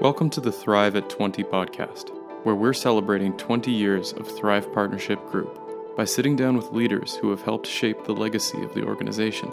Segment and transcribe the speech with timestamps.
[0.00, 2.10] Welcome to the Thrive at 20 podcast,
[2.44, 7.30] where we're celebrating 20 years of Thrive Partnership Group by sitting down with leaders who
[7.30, 9.50] have helped shape the legacy of the organization.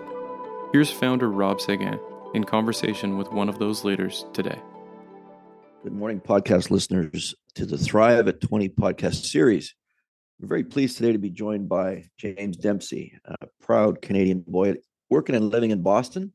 [0.71, 2.00] Here's founder Rob Seguin
[2.36, 4.59] in conversation with one of those leaders today.
[5.81, 9.73] Good morning, podcast listeners, to the Thrive at 20 podcast series.
[10.39, 14.75] We're very pleased today to be joined by James Dempsey, a proud Canadian boy
[15.09, 16.34] working and living in Boston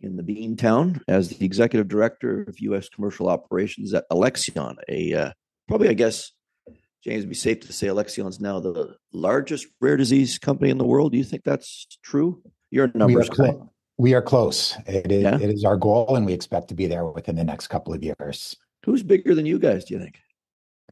[0.00, 2.88] in the Bean Town as the executive director of U.S.
[2.88, 4.76] commercial operations at Alexion.
[4.88, 5.32] A uh,
[5.68, 6.32] probably, I guess,
[7.04, 11.12] James, be safe to say Alexion's now the largest rare disease company in the world.
[11.12, 12.42] Do you think that's true?
[12.70, 13.28] Your numbers.
[13.30, 14.76] We are, cl- we are close.
[14.86, 15.38] It is, yeah?
[15.38, 18.02] it is our goal, and we expect to be there within the next couple of
[18.02, 18.56] years.
[18.84, 19.84] Who's bigger than you guys?
[19.84, 20.18] Do you think?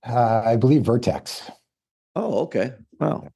[0.07, 1.51] Uh, I believe Vertex.
[2.15, 2.73] Oh, okay.
[2.99, 3.29] Wow.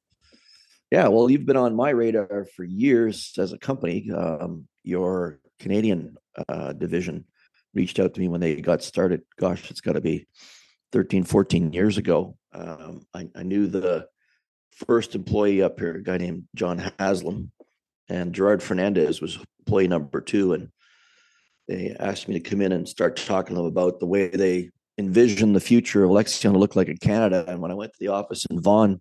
[0.90, 4.10] Yeah, well, you've been on my radar for years as a company.
[4.10, 6.16] Um, your Canadian
[6.48, 7.24] uh, division
[7.74, 9.22] reached out to me when they got started.
[9.38, 10.26] Gosh, it's got to be
[10.92, 12.36] 13, 14 years ago.
[12.52, 14.06] Um, I, I, knew the
[14.72, 17.50] first employee up here, a guy named John Haslam,
[18.10, 20.52] and Gerard Fernandez was employee number two.
[20.52, 20.68] And
[21.68, 24.70] they asked me to come in and start talking to them about the way they
[24.98, 27.44] envision the future of Alexion to look like in Canada.
[27.48, 29.00] And when I went to the office in Vaughan,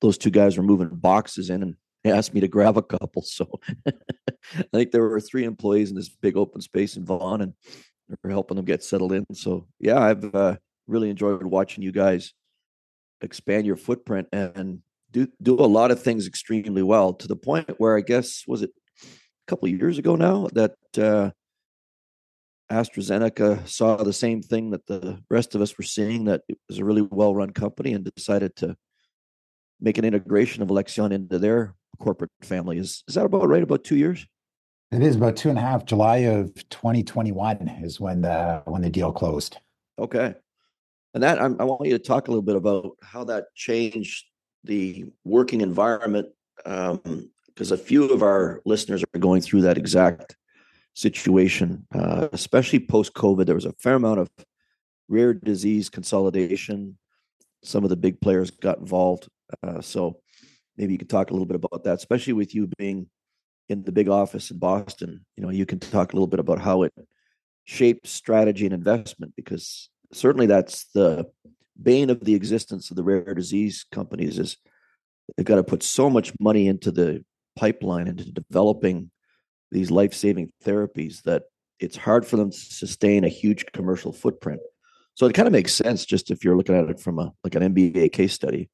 [0.00, 3.22] those two guys were moving boxes in and asked me to grab a couple.
[3.22, 7.54] So I think there were three employees in this big open space in Vaughan and
[8.22, 9.24] we're helping them get settled in.
[9.34, 12.34] So yeah, I've uh, really enjoyed watching you guys
[13.20, 14.80] expand your footprint and
[15.10, 18.62] do do a lot of things extremely well to the point where I guess was
[18.62, 18.70] it
[19.02, 19.06] a
[19.46, 21.30] couple years ago now that uh,
[22.70, 26.78] AstraZeneca saw the same thing that the rest of us were seeing that it was
[26.78, 28.76] a really well run company and decided to
[29.80, 32.78] make an integration of Alexion into their corporate family.
[32.78, 33.62] Is is that about right?
[33.62, 34.26] About two years?
[34.90, 35.86] It is about two and a half.
[35.86, 39.58] July of 2021 is when the when the deal closed.
[39.98, 40.34] Okay,
[41.14, 44.26] and that I'm, i want you to talk a little bit about how that changed
[44.64, 47.30] the working environment, because um,
[47.72, 50.36] a few of our listeners are going through that exact
[50.94, 53.46] situation, uh, especially post COVID.
[53.46, 54.30] There was a fair amount of
[55.08, 56.98] rare disease consolidation.
[57.62, 59.28] Some of the big players got involved.
[59.62, 60.21] Uh, so
[60.76, 63.08] maybe you could talk a little bit about that, especially with you being
[63.68, 65.24] in the big office in Boston.
[65.36, 66.92] You know, you can talk a little bit about how it
[67.64, 71.26] shapes strategy and investment because certainly that's the
[71.80, 74.56] bane of the existence of the rare disease companies is
[75.36, 77.24] they've got to put so much money into the
[77.56, 79.10] pipeline into developing
[79.70, 81.44] these life-saving therapies that
[81.80, 84.60] it's hard for them to sustain a huge commercial footprint.
[85.14, 87.54] So it kind of makes sense just if you're looking at it from a like
[87.54, 88.70] an MBA case study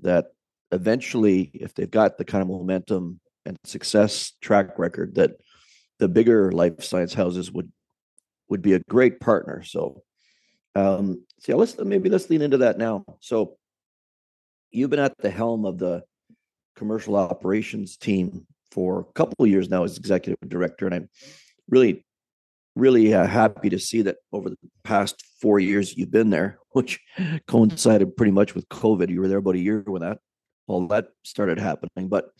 [0.00, 0.26] that
[0.72, 5.32] eventually, if they've got the kind of momentum and success track record, that
[5.98, 7.72] the bigger life science houses would
[8.48, 9.62] would be a great partner.
[9.62, 10.02] So,
[10.74, 13.04] um, so yeah, let's maybe let's lean into that now.
[13.20, 13.56] So,
[14.70, 16.02] you've been at the helm of the
[16.76, 21.08] commercial operations team for a couple of years now as executive director, and I'm
[21.68, 22.04] really,
[22.76, 27.00] really uh, happy to see that over the past four years you've been there, which
[27.46, 29.08] coincided pretty much with COVID.
[29.08, 30.18] You were there about a year when that
[30.68, 32.08] all that started happening.
[32.08, 32.30] But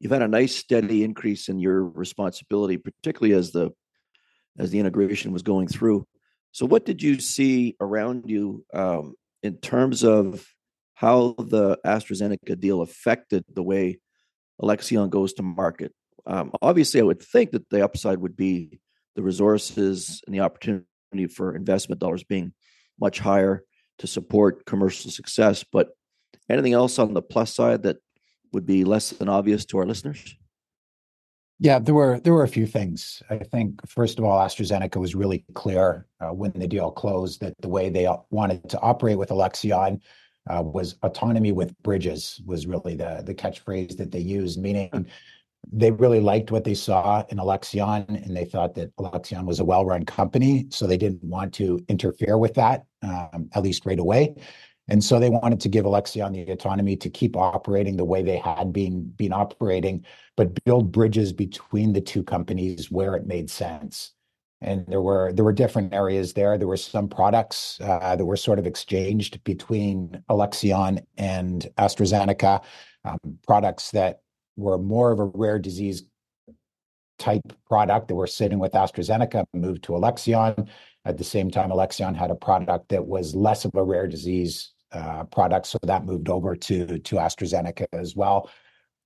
[0.00, 3.70] you've had a nice steady increase in your responsibility, particularly as the
[4.58, 6.06] as the integration was going through.
[6.50, 10.46] So, what did you see around you um, in terms of
[10.94, 13.98] how the AstraZeneca deal affected the way
[14.60, 15.92] Alexion goes to market?
[16.26, 18.80] Um, obviously, I would think that the upside would be
[19.16, 22.52] the resources and the opportunity for investment dollars being
[23.00, 23.64] much higher
[23.98, 25.64] to support commercial success.
[25.64, 25.90] But
[26.52, 27.96] Anything else on the plus side that
[28.52, 30.36] would be less than obvious to our listeners?
[31.58, 33.22] Yeah, there were there were a few things.
[33.30, 37.54] I think first of all, AstraZeneca was really clear uh, when the deal closed that
[37.60, 40.00] the way they wanted to operate with Alexion
[40.50, 45.06] uh, was autonomy with bridges was really the the catchphrase that they used, meaning
[45.72, 49.64] they really liked what they saw in Alexion and they thought that Alexion was a
[49.64, 54.34] well-run company, so they didn't want to interfere with that um, at least right away.
[54.88, 58.38] And so they wanted to give Alexion the autonomy to keep operating the way they
[58.38, 60.04] had been been operating,
[60.36, 64.12] but build bridges between the two companies where it made sense.
[64.60, 66.58] And there were there were different areas there.
[66.58, 72.62] There were some products uh, that were sort of exchanged between Alexion and AstraZeneca,
[73.04, 74.20] um, products that
[74.56, 76.04] were more of a rare disease
[77.18, 80.68] type product that were sitting with AstraZeneca moved to Alexion.
[81.04, 84.72] At the same time, Alexion had a product that was less of a rare disease
[84.92, 88.48] uh, product, so that moved over to AstraZeneca as well.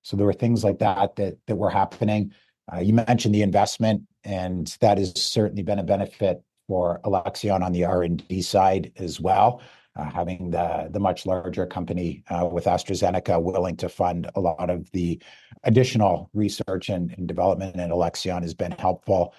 [0.03, 2.33] So there were things like that that were happening.
[2.73, 7.73] Uh, you mentioned the investment, and that has certainly been a benefit for Alexion on
[7.73, 9.63] the R&D side as well,
[9.97, 15.21] having the much larger company with AstraZeneca willing to fund a lot of the
[15.63, 19.33] additional research and development in Alexion has been helpful.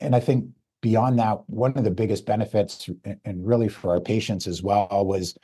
[0.00, 0.46] And I think
[0.80, 2.88] beyond that, one of the biggest benefits,
[3.24, 5.36] and really for our patients as well, was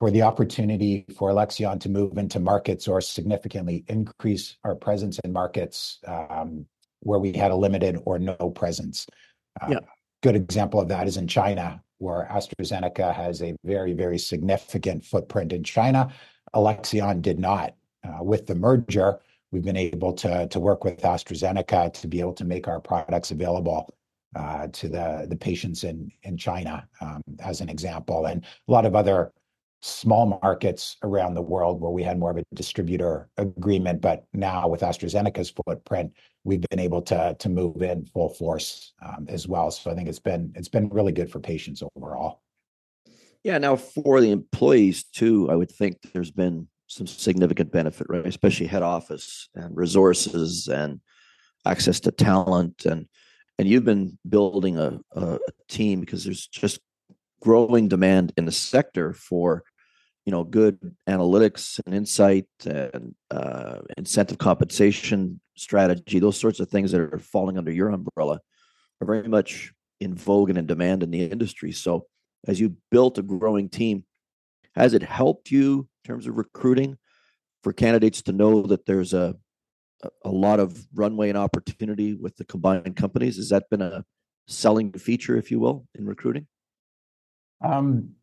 [0.00, 5.32] for the opportunity for Alexion to move into markets or significantly increase our presence in
[5.32, 6.66] markets um,
[7.00, 9.06] where we had a limited or no presence.
[9.60, 9.78] Uh, yeah.
[10.22, 15.52] Good example of that is in China, where AstraZeneca has a very, very significant footprint
[15.52, 16.12] in China.
[16.54, 17.74] Alexion did not.
[18.02, 19.20] Uh, with the merger,
[19.52, 23.94] we've been able to work with AstraZeneca to be able to make our products available
[24.34, 29.32] Uh, to the patients in China, um, as an example, and a lot of other
[29.80, 34.00] small markets around the world where we had more of a distributor agreement.
[34.00, 39.46] But now with AstraZeneca's footprint, we've been able to move in full force, um, as
[39.46, 39.70] well.
[39.70, 42.40] So I think it's been really good for patients overall.
[43.44, 43.58] Yeah.
[43.58, 48.26] Now, for the employees, too, I would think there's been some significant benefit, right?
[48.26, 51.00] Especially head office and resources and
[51.64, 53.06] access to talent, and
[53.58, 56.80] you've been building a team because there's just
[57.40, 59.62] growing demand in the sector for,
[60.24, 60.78] you know, good
[61.08, 66.18] analytics and insight and uh, incentive compensation strategy.
[66.18, 68.40] Those sorts of things that are falling under your umbrella
[69.00, 71.70] are very much in vogue and in demand in the industry.
[71.70, 72.06] So
[72.48, 74.04] as you built a growing team,
[74.74, 76.98] has it helped you in terms of recruiting
[77.62, 79.36] for candidates to know that there's a
[80.24, 83.36] lot of runway and opportunity with the combined companies?
[83.36, 84.04] Has that been a
[84.46, 86.46] selling feature, if you will, in recruiting?
[87.62, 88.14] Um,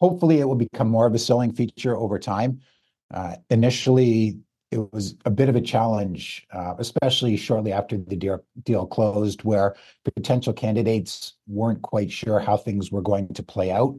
[0.00, 2.60] Hopefully, it will become more of a selling feature over time.
[3.50, 4.38] Initially,
[4.70, 6.46] it was a bit of a challenge,
[6.78, 9.74] especially shortly after the deal closed, where
[10.14, 13.98] potential candidates weren't quite sure how things were going to play out.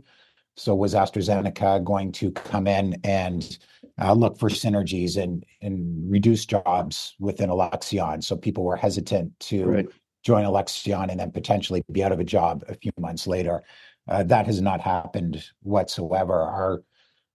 [0.56, 3.57] So was AstraZeneca going to come in and
[3.99, 8.21] Uh, look for synergies and and reduce jobs within Alexion?
[8.21, 9.89] So people were hesitant to- Right...
[10.23, 13.63] join Alexion and then potentially be out of a job a few months later.
[14.07, 16.33] Uh, that has not happened whatsoever.
[16.33, 16.83] Our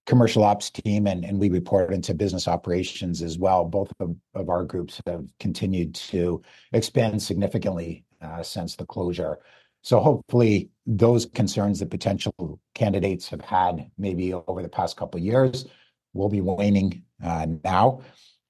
[0.05, 4.63] commercial ops team, and and we report into business operations as well, both of our
[4.63, 6.41] groups have continued to
[6.73, 9.39] expand significantly uh, since the closure.
[9.81, 15.25] So hopefully, those concerns that potential candidates have had maybe over the past couple of
[15.25, 15.65] years
[16.15, 18.01] will be waning uh, now.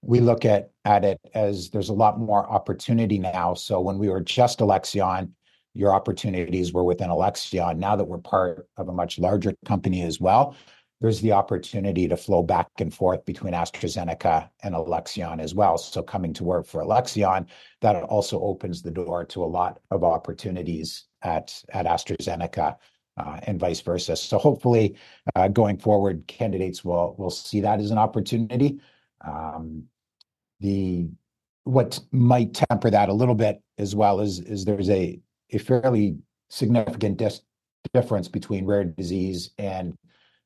[0.01, 3.55] We look at at it as there's a lot more opportunity now.
[3.55, 5.33] So when we were just Alexion,
[5.73, 7.79] your opportunities were within Alexion.
[7.79, 10.55] Now that we're part of a much larger company as well,
[11.01, 15.77] there's the opportunity to flow back and forth between AstraZeneca and Alexion as well.
[15.77, 17.47] So coming to work for Alexion,
[17.81, 22.77] that also opens the door to a lot of opportunities at at AstraZeneca,
[23.17, 24.13] Uh, and vice versa.
[24.13, 24.97] So hopefully,
[25.37, 28.81] uh, going forward, candidates will see that as an opportunity.
[29.21, 29.85] Um,
[31.63, 35.19] what might temper that a little bit as well is there's a
[35.59, 36.17] fairly
[36.49, 37.21] significant
[37.93, 39.97] difference between rare disease and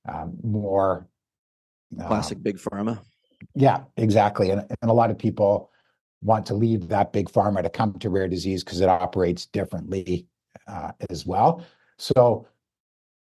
[0.07, 1.07] um, more
[2.07, 2.99] Classic um, big pharma.
[3.55, 4.51] Yeah, exactly.
[4.51, 5.71] And a lot of people
[6.21, 10.27] want to leave that big pharma to come to rare disease because it operates differently,
[10.67, 11.63] uh, as well.
[11.97, 12.45] So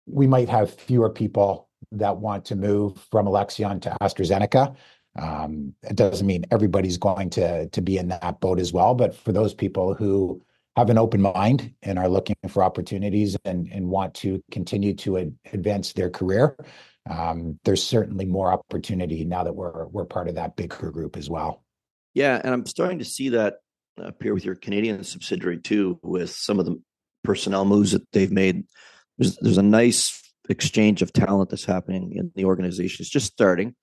[0.06, 4.76] we might have fewer people that want to move from Alexion to AstraZeneca.
[5.20, 9.16] Um, it doesn't mean everybody's going to to be in that boat as well, but
[9.16, 10.42] for those people who
[10.78, 15.34] have an open mind and are looking for opportunities and and want to continue to
[15.52, 16.56] advance their career,
[17.10, 21.64] um, there's certainly more opportunity now that we're part of that bigger group as well.
[22.14, 23.56] Yeah, and I'm starting to see that
[23.98, 26.82] appear with your Canadian subsidiary, too, with some of the
[27.24, 28.66] personnel moves that they've made.
[29.42, 30.02] There's a nice
[30.50, 33.04] exchange of talent that's happening in the organization.
[33.04, 33.76] It's just starting,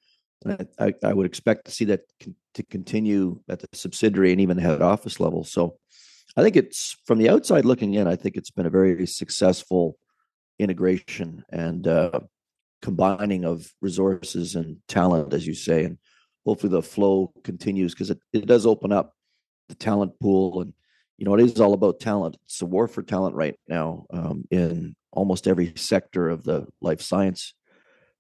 [0.45, 2.01] and I would expect to see that
[2.55, 5.45] to continue at the subsidiary and even the head office level.
[5.45, 5.79] So
[6.37, 6.97] I think it's...
[7.07, 9.97] From the outside looking in, I think it's been a very successful
[10.59, 12.21] integration and uh,
[12.83, 15.99] combining of resources and talent, as you say, and
[16.45, 19.15] hopefully the flow continues 'cause it does open up
[19.69, 20.63] the talent pool.
[20.63, 20.73] And,
[21.19, 22.37] you know, it is all about talent.
[22.47, 27.03] It's a war for talent right now um, in almost every sector of the life
[27.03, 27.55] science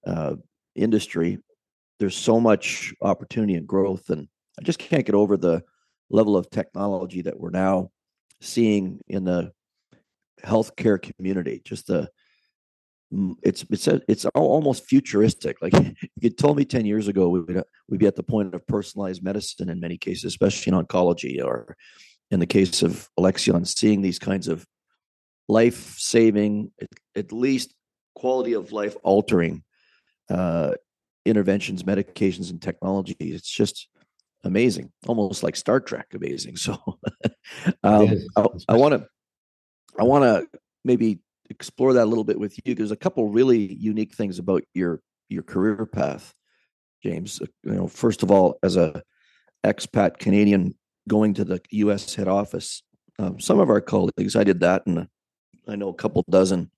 [0.07, 0.35] uh,
[0.75, 1.38] industry.
[2.00, 4.28] There's so much opportunity and growth, and
[4.59, 5.62] I just can't get over the
[6.11, 7.90] level of technology that we're now
[8.40, 9.52] seeing in the
[10.45, 11.61] healthcare community.
[11.64, 12.11] Just the
[13.14, 15.62] mm, it's it's a, it's almost futuristic.
[15.62, 15.75] Like,
[16.21, 19.23] you told me 10 years ago, we would we'd be at the point of personalized
[19.23, 21.76] medicine in many cases, especially in oncology or
[22.30, 24.66] in the case of Alexion, seeing these kinds of
[25.49, 26.73] life saving,
[27.16, 27.75] at, least
[28.14, 29.62] quality of life altering
[30.30, 30.73] uh,
[31.25, 33.16] interventions, medications, and technology.
[33.18, 33.88] It's just
[34.44, 36.56] amazing, almost like Star Trek amazing.
[36.56, 36.78] So
[37.82, 38.11] um,
[38.68, 39.06] I want to
[39.99, 41.20] I want to maybe
[41.50, 42.75] explore that a little bit with you.
[42.75, 46.35] There's a couple really unique things about your your career path,
[47.02, 47.40] James.
[47.62, 49.02] You know, first of all, as a
[49.64, 50.75] expat Canadian
[51.09, 52.15] going to the U.S.
[52.15, 52.83] head office,
[53.19, 55.09] um, some of our colleagues, I did that, and
[55.67, 56.71] I know a couple dozen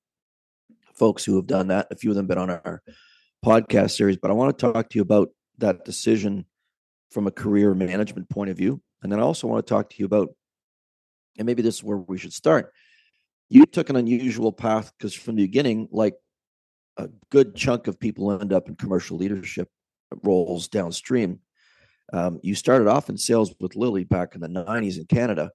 [0.95, 1.89] folks who have done that.
[1.91, 2.83] A few of them been on our
[3.45, 6.47] podcast series, but I want to talk to you about that decision
[7.11, 9.97] from a career management point of view, and then I also want to talk to
[9.99, 10.29] you about,
[11.39, 12.73] and maybe this is where we should start.
[13.49, 16.15] You took an unusual path because from the beginning, like
[16.97, 19.69] a good chunk of people end up in commercial leadership
[20.23, 21.41] roles downstream.
[22.13, 25.51] Um, you started off in sales with Lilly back in the 90s in Canada,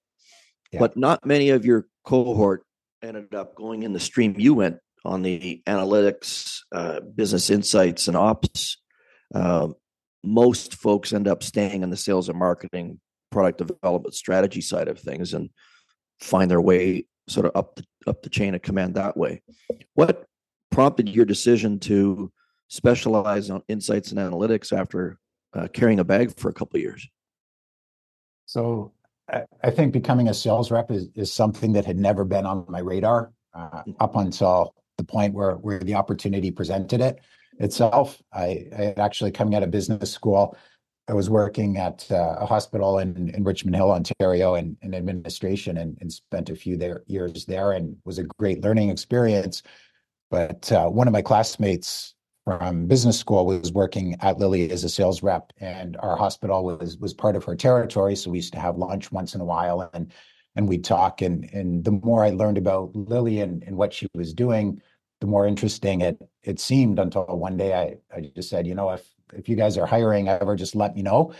[0.72, 0.80] yeah.
[0.80, 2.64] but not many of your cohort
[3.02, 8.18] ended up going in the stream you went on the analytics, uh, business insights, and
[8.18, 8.78] ops.
[9.34, 9.70] Uh,
[10.24, 13.00] most folks end up staying in the sales and marketing,
[13.32, 15.50] product development, strategy side of things, and
[16.20, 19.42] find their way sort of up the up the chain of command that way.
[19.94, 20.26] What
[20.72, 22.32] prompted your decision to
[22.68, 25.20] specialize on insights and analytics after
[25.56, 27.08] uh, carrying a bag for a couple of years?
[28.46, 28.94] So
[29.64, 32.80] I think becoming a sales rep is, is something that had never been on my
[32.80, 33.96] radar uh, mm.
[34.00, 37.20] up until the point where where the opportunity presented it
[37.60, 38.22] itself.
[38.32, 40.56] I, I actually coming out of business school,
[41.08, 45.78] I was working at uh, a hospital in, in Richmond Hill, Ontario, in, in administration,
[45.78, 49.62] and, and spent a few there, years there, and was a great learning experience.
[50.32, 52.15] But uh, one of my classmates
[52.46, 56.98] from business school was working at Lilly as a sales rep, and our hospital was
[56.98, 58.16] was part of her territory.
[58.16, 60.14] So we used to have lunch once in a while, and
[60.56, 61.22] and we'd talk.
[61.22, 64.82] And and the more I learned about Lilly and, and what she was doing,
[65.22, 67.00] the more interesting it it seemed.
[67.00, 70.28] Until one day, I I just said, you know, if if you guys are hiring
[70.30, 71.34] ever, just let me know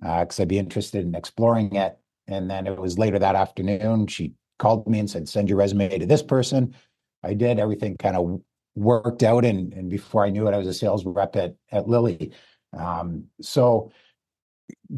[0.00, 1.98] because uh, I'd be interested in exploring it.
[2.26, 5.98] And then it was later that afternoon, she called me and said, send your resume
[5.98, 6.74] to this person.
[7.22, 7.58] I did.
[7.58, 8.40] Everything kind of
[8.74, 11.88] worked out and, and before I knew it, I was a sales rep at, at
[11.88, 12.32] Lilly.
[12.76, 13.90] Um, so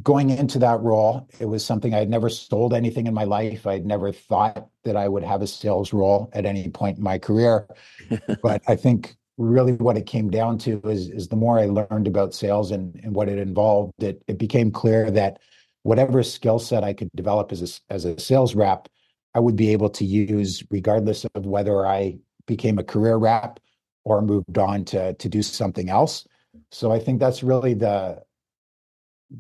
[0.02, 3.67] going into that role, it was something I had never sold anything in my life.
[3.67, 7.19] I'd never thought that I would have a sales role at any point in my
[7.19, 7.67] career.
[8.43, 12.07] but I think really what it came down to is, is the more I learned
[12.07, 15.38] about sales and, and what it involved, it, it became clear that
[15.83, 18.88] whatever skill set I could develop as a, as a sales rep,
[19.35, 23.61] I would be able to use regardless of whether I became a career rep
[24.05, 26.27] or moved on to to do something else.
[26.71, 28.23] So I think that's really the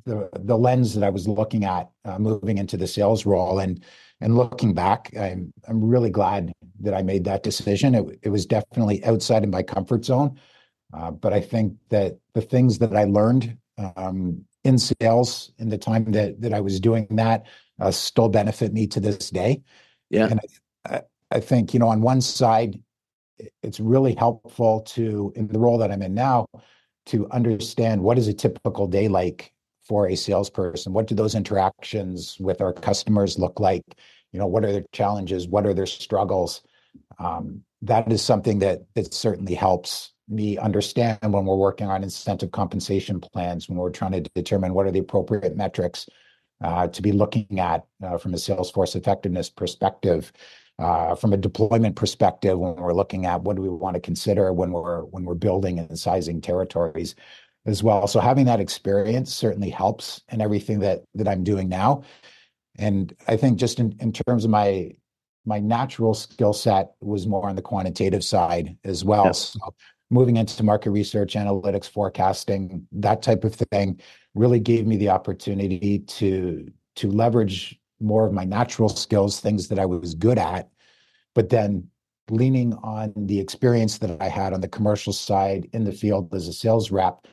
[0.04, 3.84] the the lens that I was looking at uh, moving into the sales role and
[4.22, 7.94] and looking back, I'm I'm really glad that I made that decision.
[7.94, 10.38] It it was definitely outside of my comfort zone,
[10.94, 13.56] uh, but I think that the things that I learned
[13.96, 17.46] um, in sales in the time that that I was doing that
[17.80, 19.62] uh, still benefit me to this day.
[20.08, 20.40] Yeah, and
[20.86, 22.80] I, I think you know on one side
[23.62, 26.46] it's really helpful to in the role that I'm in now
[27.06, 29.52] to understand what is a typical day like
[29.86, 30.92] for a salesperson?
[30.92, 33.82] What do those interactions with our customers look like?
[34.32, 35.48] You know what are their challenges?
[35.48, 36.62] What are their struggles?
[37.18, 42.52] Um, that is something that that certainly helps me understand when we're working on incentive
[42.52, 46.08] compensation plans when we're trying to determine what are the appropriate metrics
[46.62, 50.32] uh, to be looking at uh, from a salesforce effectiveness perspective
[50.78, 54.52] Uh, from a deployment perspective when we're looking at what do we want to consider
[54.52, 57.14] when we're when we're building and sizing territories
[57.66, 58.06] as well.
[58.06, 62.02] So having that experience certainly helps in everything that that I'm doing now.
[62.76, 64.92] And I think just in, in terms of my
[65.44, 69.26] my natural skill set was more on the quantitative side as well.
[69.26, 69.50] Yes.
[69.50, 69.74] So
[70.10, 74.00] moving into market research, analytics, forecasting, that type of thing
[74.34, 79.78] really gave me the opportunity to to leverage more of my natural skills, things that
[79.78, 80.68] I was good at,
[81.34, 81.88] but then
[82.30, 86.48] leaning on the experience that I had on the commercial side in the field as
[86.48, 87.26] a sales rep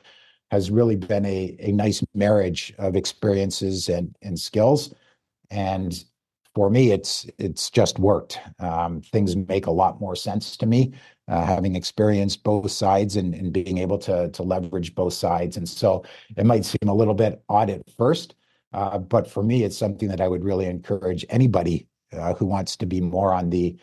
[0.50, 4.92] has really been a, a nice marriage of experiences and, and skills.
[5.50, 6.04] And
[6.54, 8.40] for me, it's it's just worked.
[8.58, 10.92] Um, things make a lot more sense to me,
[11.28, 15.56] uh, having experienced both sides and, and being able to to leverage both sides.
[15.56, 16.04] And so
[16.36, 18.34] it might seem a little bit odd at first,
[18.72, 22.76] uh, but for me, it's something that I would really encourage anybody uh, who wants
[22.76, 23.76] to be more on the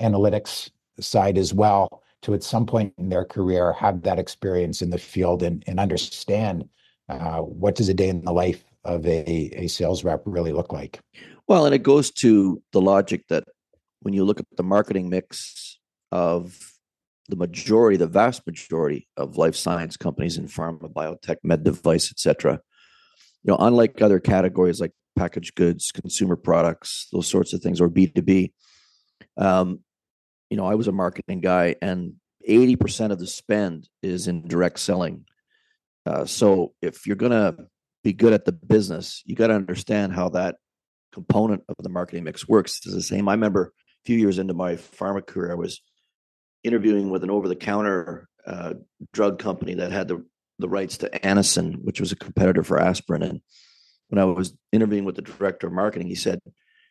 [0.00, 4.90] analytics side as well to at some point in their career have that experience in
[4.90, 6.68] the field and, and understand
[7.08, 10.72] uh, what does a day in the life of a, a sales rep really look
[10.72, 11.00] like.
[11.46, 13.44] Well, and it goes to the logic that
[14.00, 15.78] when you look at the marketing mix
[16.12, 16.58] of
[17.28, 22.60] the majority, the vast majority of life science companies in pharma, biotech, med device, etc.
[23.44, 27.88] You know, unlike other categories like packaged goods, consumer products, those sorts of things, or
[27.88, 28.52] B two B.
[29.36, 29.80] Um,
[30.50, 32.14] you know, I was a marketing guy, and
[32.44, 35.24] eighty percent of the spend is in direct selling.
[36.06, 37.54] Uh, so if you're gonna
[38.04, 40.56] be good at the business, you got to understand how that
[41.12, 42.80] component of the marketing mix works.
[42.84, 43.28] It's the same.
[43.28, 45.82] I remember a few years into my pharma career, I was
[46.62, 48.74] interviewing with an over-the-counter uh,
[49.12, 50.24] drug company that had the
[50.58, 53.22] the rights to Anacin, which was a competitor for aspirin.
[53.22, 53.40] And
[54.08, 56.40] when I was interviewing with the director of marketing, he said,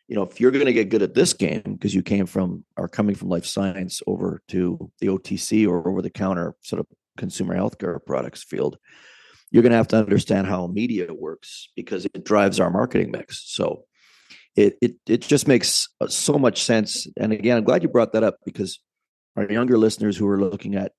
[0.06, 2.64] "You know, if you're going to get good at this game because you came from
[2.76, 7.98] are coming from life science over to the OTC or over-the-counter sort of consumer healthcare
[8.04, 8.78] products field."
[9.50, 13.44] You're going to have to understand how media works because it drives our marketing mix.
[13.46, 13.84] So,
[14.56, 17.06] it it it just makes uh, so much sense.
[17.16, 18.80] And again, I'm glad you brought that up because
[19.36, 20.92] our younger listeners who are looking at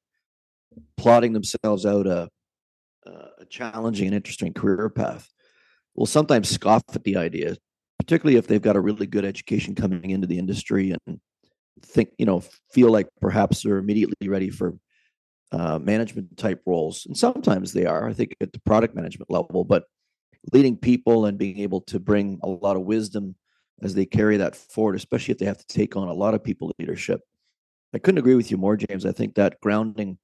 [0.98, 2.30] plotting themselves out a,
[3.06, 5.30] a challenging and interesting career path
[5.96, 7.56] will sometimes scoff at the idea,
[7.98, 11.20] particularly if they've got a really good education coming into the industry and
[11.82, 14.76] think, you know, feel like perhaps they're immediately ready for
[15.52, 17.06] uh, management type roles.
[17.06, 19.86] And sometimes they are, I think, at the product management level, but
[20.54, 23.36] leading people and being able to bring a lot of wisdom
[23.82, 26.44] as they carry that forward, especially if they have to take on a lot of
[26.44, 27.22] people leadership,
[27.94, 29.06] I couldn't agree with you more, James.
[29.06, 30.18] I think that grounding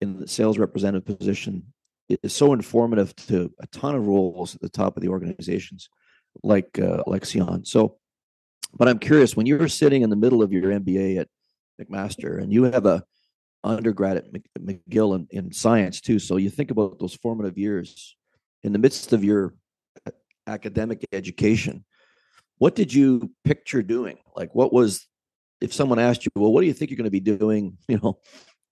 [0.00, 1.73] in the sales representative position
[2.08, 5.88] is so informative to a ton of roles at the top of the organizations,
[6.42, 7.64] like uh, Alexion.
[7.64, 7.96] So,
[8.74, 11.28] but I'm curious when you're sitting in the middle of your MBA at
[11.80, 13.04] McMaster and you have a
[13.62, 14.26] undergrad at
[14.60, 16.18] McGill in, in science too.
[16.18, 18.16] So you think about those formative years
[18.62, 19.54] in the midst of your
[20.46, 21.84] academic education.
[22.58, 24.18] What did you picture doing?
[24.36, 25.06] Like, what was
[25.60, 27.98] if someone asked you, well, what do you think you're going to be doing, you
[28.02, 28.18] know,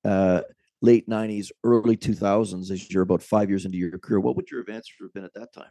[0.05, 0.43] uh,
[0.83, 4.65] late 90s, early 2000s, as you're about five years into your career, what would your
[4.71, 5.71] answer have been at that time?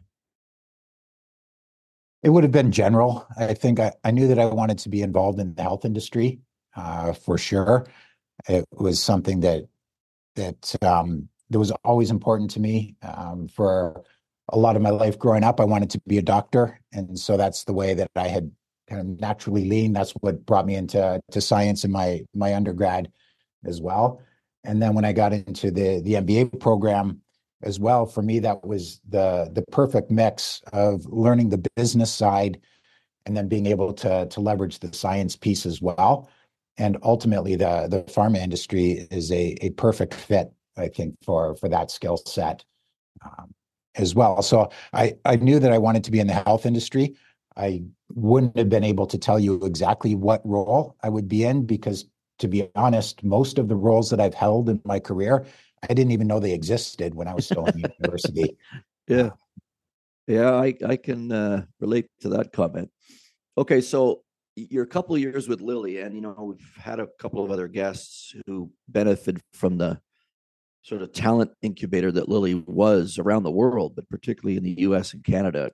[2.23, 3.27] It would have been general.
[3.37, 6.39] I think I, I knew that I wanted to be involved in the health industry
[6.75, 7.87] uh, for sure.
[8.47, 9.65] It was something that
[10.35, 12.95] that um, that was always important to me.
[13.01, 14.03] Um, for
[14.49, 17.37] a lot of my life growing up, I wanted to be a doctor, and so
[17.37, 18.51] that's the way that I had
[18.87, 19.95] kind of naturally leaned.
[19.95, 23.11] That's what brought me into to science in my my undergrad
[23.65, 24.21] as well.
[24.63, 27.21] And then when I got into the the MBA program
[27.63, 32.59] as well, for me that was the the perfect mix of learning the business side
[33.25, 36.29] and then being able to to leverage the science piece as well.
[36.77, 41.69] And ultimately, the the pharma industry is a a perfect fit, I think, for for
[41.69, 42.63] that skill set
[43.25, 43.53] um,
[43.95, 44.41] as well.
[44.41, 47.15] So I I knew that I wanted to be in the health industry.
[47.57, 51.65] I wouldn't have been able to tell you exactly what role I would be in
[51.65, 52.05] because,
[52.41, 55.45] to be honest, most of the roles that I've held in my career,
[55.83, 58.57] I didn't even know they existed when I was still in university.
[59.07, 59.31] Yeah.
[60.27, 62.89] Yeah, I, I can uh, relate to that comment.
[63.57, 64.21] Okay, so
[64.55, 67.67] you're a couple years with Lilly, and you know we've had a couple of other
[67.67, 69.99] guests who benefit from the
[70.83, 75.13] sort of talent incubator that Lilly was around the world, but particularly in the U.S.
[75.13, 75.71] and Canada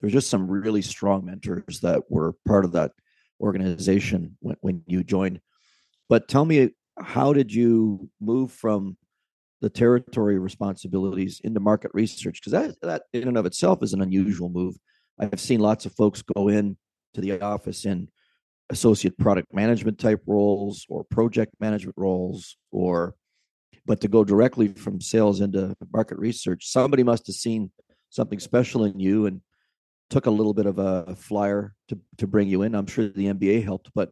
[0.00, 2.92] there's just some really strong mentors that were part of that
[3.40, 5.40] organization when, when you joined.
[6.08, 8.96] But tell me, how did you move from
[9.60, 12.40] the territory responsibilities into market research?
[12.40, 14.76] Because that, that in and of itself is an unusual move.
[15.18, 16.76] I've seen lots of folks go in
[17.14, 18.08] to the office in
[18.70, 23.14] associate product management type roles or project management roles or
[23.86, 27.70] but to go directly from sales into market research somebody must have seen
[28.10, 29.40] something special in you and
[30.10, 32.74] took a little bit of a flyer to to bring you in.
[32.74, 34.10] I'm sure the MBA helped, but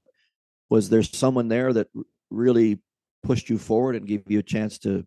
[0.68, 1.88] was there someone there that
[2.31, 2.79] really
[3.22, 5.07] pushed you forward and gave you a chance to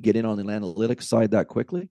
[0.00, 1.90] get in on the analytics side that quickly?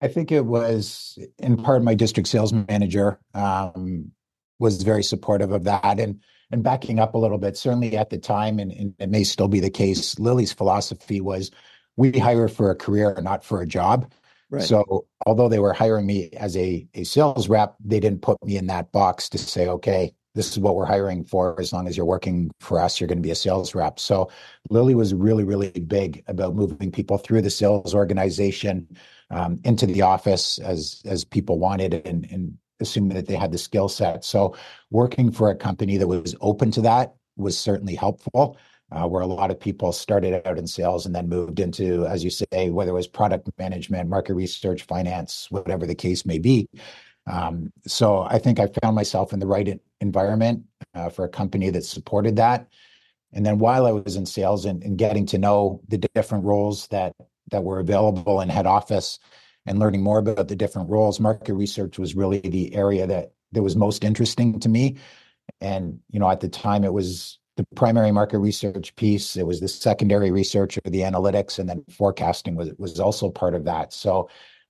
[0.00, 4.10] I think it was in part my district sales manager um,
[4.58, 7.56] was very supportive of that, and and backing up a little bit.
[7.56, 10.18] Certainly at the time, and, and it may still be the case.
[10.18, 11.50] Lilly's philosophy was
[11.96, 14.12] we hire for a career, not for a job.
[14.50, 14.62] Right.
[14.62, 18.56] So although they were hiring me as a, a sales rep, they didn't put me
[18.56, 21.58] in that box to say, okay, this is what we're hiring for.
[21.60, 23.98] As long as you're working for us, you're going to be a sales rep.
[23.98, 24.30] So
[24.70, 28.96] Lilly was really, really big about moving people through the sales organization
[29.30, 33.58] um, into the office as as people wanted and, and assuming that they had the
[33.58, 34.24] skill set.
[34.24, 34.56] So
[34.90, 38.58] working for a company that was open to that was certainly helpful
[38.92, 42.22] uh, where a lot of people started out in sales and then moved into, as
[42.22, 46.68] you say, whether it was product management, market research, finance, whatever the case may be.
[47.26, 49.66] Um, so I think I found myself in the right
[50.04, 50.62] environment
[50.94, 52.68] uh, for a company that supported that.
[53.32, 56.86] And then while I was in sales and, and getting to know the different roles
[56.88, 57.14] that
[57.50, 59.18] that were available in head office
[59.66, 63.62] and learning more about the different roles, market research was really the area that that
[63.62, 64.96] was most interesting to me.
[65.60, 69.36] And you know, at the time, it was the primary market research piece.
[69.36, 73.54] It was the secondary research or the analytics, and then forecasting was was also part
[73.54, 73.92] of that.
[73.92, 74.28] So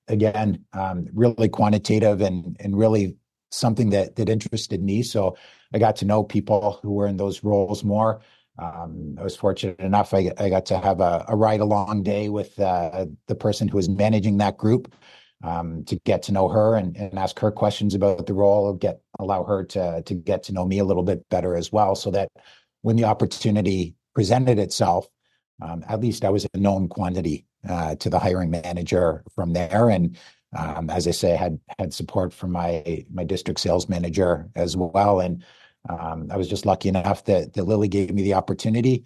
[0.09, 3.17] again, um, really quantitative and and really
[3.55, 5.03] something that that interested me.
[5.03, 5.37] So
[5.73, 8.21] I got to know people who were in those roles more.
[8.59, 10.15] Um, I was fortunate enough.
[10.15, 13.77] I, I got to have a, a ride along day with uh, the person who
[13.77, 14.95] was managing that group
[15.43, 18.73] um, to get to know her and, and ask her questions about the role.
[18.75, 21.95] Get allow her to to get to know me a little bit better as well,
[21.95, 22.29] so that
[22.83, 25.09] when the opportunity presented itself,
[25.61, 29.89] um, at least I was a known quantity uh, to the hiring manager from there.
[29.89, 30.17] And
[30.57, 35.21] um, as I say, had had support from my my district sales manager as well.
[35.21, 35.45] And
[35.89, 39.05] um, I was just lucky enough that, that Lilly gave me the opportunity.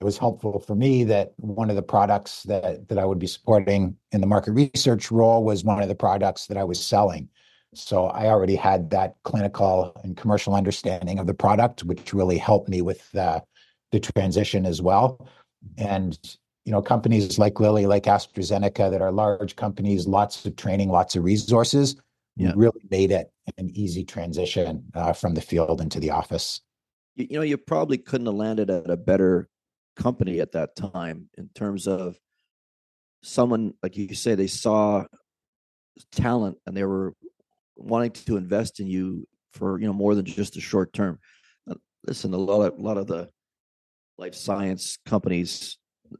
[0.00, 3.26] It was helpful for me that one of the products that, that I would be
[3.26, 7.28] supporting in the market research role was one of the products that I was selling.
[7.74, 12.68] So I already had that clinical and commercial understanding of the product, which really helped
[12.68, 13.40] me with uh,
[13.92, 15.28] the transition as well.
[15.76, 16.18] And
[16.68, 21.16] you know, companies like Lilly, like AstraZeneca, that are large companies, lots of training, lots
[21.16, 21.96] of resources
[22.36, 22.52] yeah.
[22.54, 26.60] really made it an easy transition uh, from the field into the office.
[27.16, 29.48] You, you know, you probably couldn't have landed at a better
[29.96, 32.18] company at that time in terms of
[33.22, 35.06] someone, like you say, they saw
[36.12, 37.14] talent and they were
[37.76, 41.18] wanting to invest in you for you know more than just the short term.
[41.66, 41.76] Uh,
[42.06, 43.30] listen, a lot of a lot of the
[44.18, 45.78] life science companies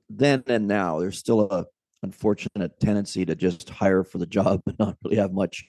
[0.08, 1.66] then and now there's still a
[2.02, 5.64] unfortunate tendency to just hire for the job and not really have much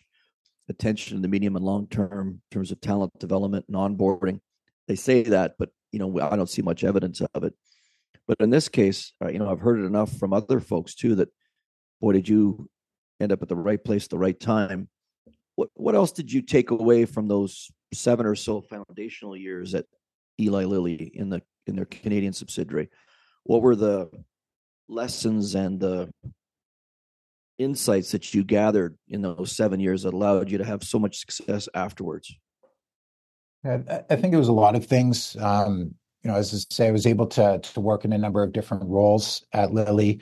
[0.70, 4.40] attention in the medium and long term in terms of talent development and onboarding.
[4.88, 7.54] They say that, but you know, I don't see much evidence of it.
[8.28, 11.16] But in this case, uh, you know, I've heard it enough from other folks too
[11.16, 11.30] that,
[12.00, 12.70] boy, did you
[13.20, 14.90] end up at the right place at the right time.
[15.56, 19.86] What what else did you take away from those seven or so foundational years at
[20.40, 22.90] Eli Lilly in the in their Canadian subsidiary?
[23.44, 24.10] What were the
[24.88, 26.10] lessons and the
[27.58, 31.20] insights that you gathered in those seven years that allowed you to have so much
[31.20, 32.34] success afterwards?
[33.66, 35.36] I think it was a lot of things.
[35.38, 38.42] Um, you know, as I say, I was able to to work in a number
[38.42, 40.22] of different roles at Lilly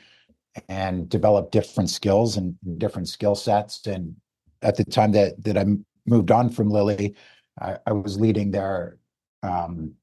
[0.67, 3.85] and develop different skills and different skill sets.
[3.85, 4.15] And
[4.63, 5.65] at the time that that I
[6.07, 7.15] moved on from Lilly,
[7.61, 8.97] I, I was leading their
[9.43, 9.93] um,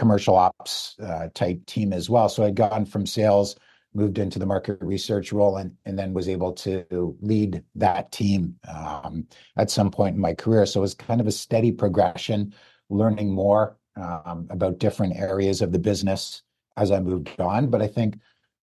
[0.00, 2.30] commercial ops uh, type team as well.
[2.30, 3.54] So I'd gone from sales
[3.92, 8.54] moved into the market research role and, and then was able to lead that team
[8.66, 9.26] um,
[9.58, 10.64] at some point in my career.
[10.64, 12.54] So it was kind of a steady progression,
[12.88, 16.42] learning more um, about different areas of the business
[16.78, 17.68] as I moved on.
[17.68, 18.16] But I think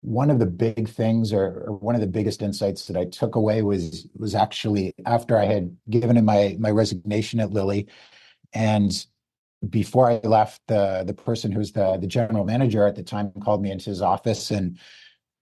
[0.01, 3.35] one of the big things or, or, one of the biggest insights that I took
[3.35, 7.87] away was was actually after I had given in my my resignation at Lilly
[8.53, 9.05] and
[9.67, 13.61] before I left, the the person who's the the general manager at the time called
[13.61, 14.77] me into his office and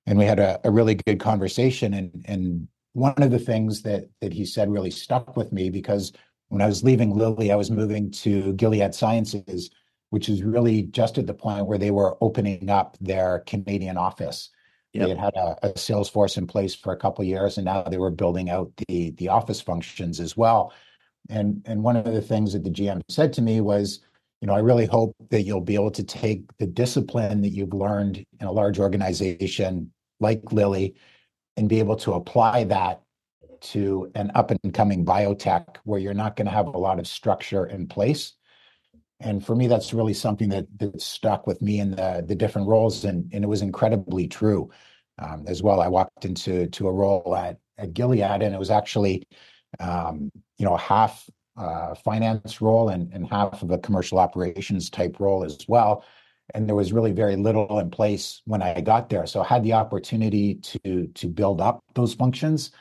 [0.07, 1.93] and we had a, a really good conversation.
[1.93, 6.13] And and one of the things that that he said really stuck with me because
[6.47, 9.69] when I was leaving Lilly, I was moving to Gilead Sciences,
[10.09, 14.49] which is really just at the point where they were opening up their Canadian office.
[14.93, 15.03] Yep.
[15.03, 17.83] They had had a, a sales force in place for a couple years, and now
[17.83, 20.73] they were building out the the office functions as well.
[21.29, 23.99] And and one of the things that the GM said to me was,
[24.41, 27.73] you know, I really hope that you'll be able to take the discipline that you've
[27.73, 30.95] learned in a large organization like Lilly
[31.55, 33.01] and be able to apply that
[33.59, 37.07] to an up and coming biotech where you're not going to have a lot of
[37.07, 38.33] structure in place.
[39.19, 42.67] And for me, that's really something that, that stuck with me in the, the different
[42.67, 43.03] roles.
[43.03, 44.69] And, and it was incredibly true
[45.17, 45.81] um, as well.
[45.81, 49.23] I walked into to a role at, at Gilead and it was actually,
[49.79, 55.19] um, you know, half uh, finance role and, and half of a commercial operations type
[55.19, 56.03] role as well
[56.53, 59.25] and there was really very little in place when I got there.
[59.25, 62.71] So I had the opportunity to to build up those functions,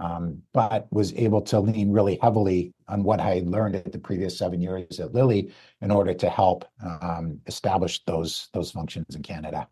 [0.00, 3.98] um, but was able to lean really heavily on what I had learned at the
[3.98, 9.22] previous seven years at Lilly in order to help um, establish those those functions in
[9.22, 9.68] Canada.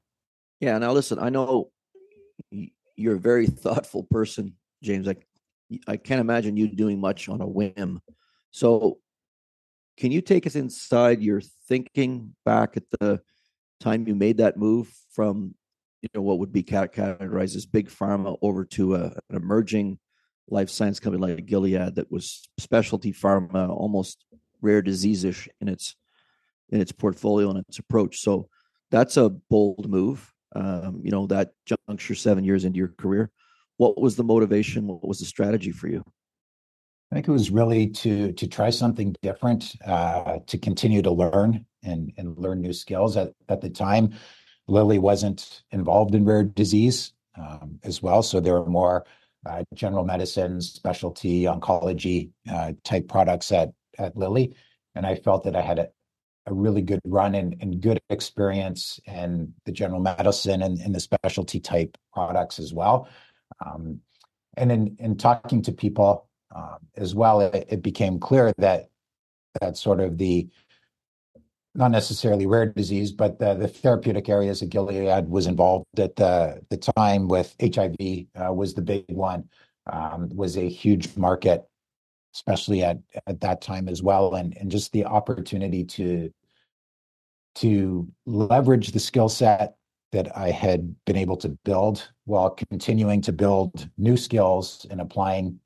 [0.60, 0.78] Yeah.
[0.78, 1.70] Now listen, I know
[2.50, 5.08] you're a very thoughtful person, James.
[5.08, 5.16] I
[5.86, 8.00] I can't imagine you doing much on a whim.
[8.50, 8.98] So
[9.96, 13.20] can you take us inside your thinking back at the
[13.80, 15.54] time you made that move from
[16.02, 19.98] you know what would be categorized as big pharma over to a, an emerging
[20.48, 24.24] life science company like Gilead that was specialty pharma, almost
[24.60, 25.96] rare disease-ish in its
[26.70, 28.20] in its portfolio and its approach.
[28.20, 28.48] So
[28.90, 30.32] that's a bold move.
[30.54, 33.30] Um, you know, that juncture seven years into your career.
[33.76, 34.86] What was the motivation?
[34.86, 36.02] What was the strategy for you?
[37.10, 41.64] I think it was really to to try something different, uh, to continue to learn
[41.84, 43.16] and and learn new skills.
[43.16, 44.14] At at the time,
[44.66, 49.06] Lilly wasn't involved in rare disease um, as well, so there were more
[49.48, 54.56] uh, general medicine, specialty oncology uh, type products at at Lilly,
[54.96, 55.88] and I felt that I had a,
[56.46, 61.00] a really good run and, and good experience in the general medicine and, and the
[61.00, 63.08] specialty type products as well.
[63.64, 64.00] Um,
[64.56, 66.25] and in in talking to people
[66.56, 68.88] um, as well, it, it became clear that
[69.60, 70.48] that sort of the
[71.74, 76.62] not necessarily rare disease, but the, the therapeutic areas that Gilead was involved at the,
[76.70, 77.96] the time with HIV
[78.34, 79.44] uh, was the big one,
[79.92, 81.66] um, was a huge market,
[82.34, 84.34] especially at, at that time as well.
[84.36, 86.32] And, and just the opportunity to,
[87.56, 89.76] to leverage the skill set
[90.12, 95.60] that I had been able to build while continuing to build new skills and applying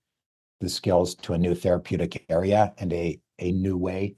[0.61, 4.14] the skills to a new therapeutic area and a, a new way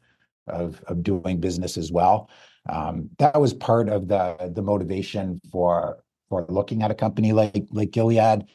[0.47, 2.29] of, of doing business as well.
[2.69, 7.65] Um, that was part of the, the motivation for, for looking at a company like,
[7.71, 8.47] like Gilead.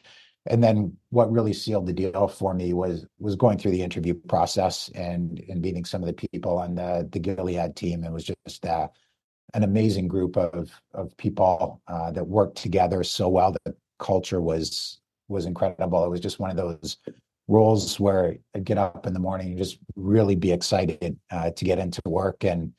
[0.46, 4.14] And then what really sealed the deal for me was was going through the interview
[4.14, 8.02] process and and meeting some of the people on the the Gilead team.
[8.02, 8.88] It was just uh,
[9.52, 13.54] an amazing group of of people uh, that worked together so well.
[13.64, 16.02] The culture was was incredible.
[16.04, 16.96] It was just one of those
[17.48, 21.64] roles where I'd get up in the morning and just really be excited uh, to
[21.64, 22.72] get into work and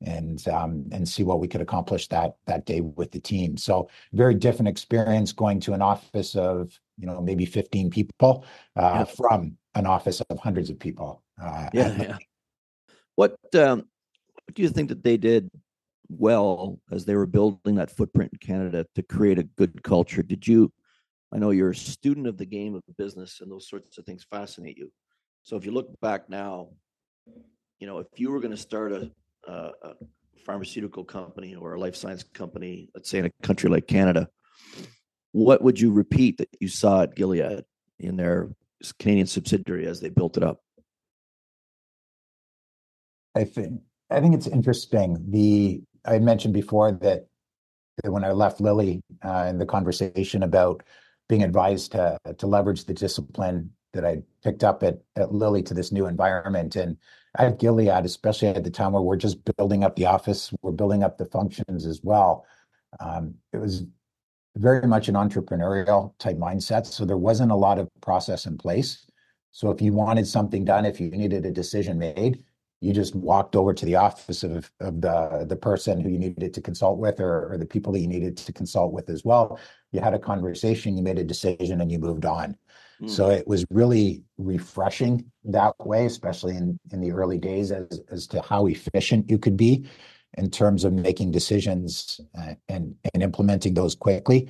[0.00, 3.56] and um, and see what we could accomplish that that day with the team.
[3.56, 8.44] So very different experience going to an office of you know maybe 15 people
[8.76, 9.04] uh, yeah.
[9.04, 11.22] from an office of hundreds of people.
[11.40, 12.16] Uh, yeah, yeah.
[13.16, 13.78] What um,
[14.44, 15.50] what do you think that they did
[16.08, 20.22] well as they were building that footprint in Canada to create a good culture?
[20.22, 20.72] Did you
[21.32, 24.26] I know you're a student of the game of business, and those sorts of things
[24.30, 24.90] fascinate you.
[25.42, 26.70] So if you look back now,
[27.78, 29.10] you know, if you were going to start a,
[29.46, 29.94] a, a
[30.44, 34.28] pharmaceutical company or a life science company, let's say in a country like Canada,
[35.32, 37.64] what would you repeat that you saw at Gilead
[37.98, 38.50] in their
[38.98, 40.60] Canadian subsidiary as they built it up?
[43.34, 45.18] I think I think it's interesting.
[45.28, 47.26] The I mentioned before that,
[48.02, 50.82] that when I left Lilly uh, in the conversation about
[51.28, 55.74] being advised to to leverage the discipline that I picked up at at Lilly to
[55.74, 56.76] this new environment.
[56.76, 56.96] And
[57.38, 61.02] at Gilead, especially at the time where we're just building up the office, we're building
[61.02, 62.44] up the functions as well.
[63.00, 63.84] Um, it was
[64.56, 66.86] very much an entrepreneurial type mindset.
[66.86, 69.06] So there wasn't a lot of process in place.
[69.52, 72.42] So if you wanted something done, if you needed a decision made,
[72.80, 76.54] you just walked over to the office of, of the, the person who you needed
[76.54, 79.58] to consult with or, or the people that you needed to consult with as well.
[79.90, 82.56] You had a conversation, you made a decision, and you moved on.
[83.02, 83.10] Mm.
[83.10, 88.26] So it was really refreshing that way, especially in, in the early days as, as
[88.28, 89.86] to how efficient you could be
[90.36, 94.48] in terms of making decisions uh, and, and implementing those quickly.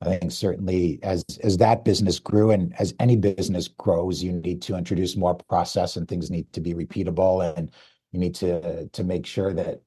[0.00, 4.62] I think certainly as as that business grew and as any business grows, you need
[4.62, 7.70] to introduce more process and things need to be repeatable and
[8.12, 9.82] you need to to make sure that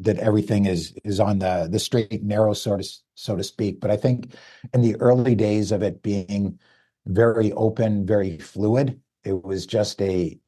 [0.00, 3.80] that everything is is on the the straight and narrow so to so to speak.
[3.80, 4.34] But I think
[4.72, 6.58] in the early days of it being
[7.06, 10.38] very open, very fluid, it was just a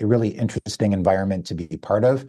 [0.00, 2.24] a really interesting environment to be part of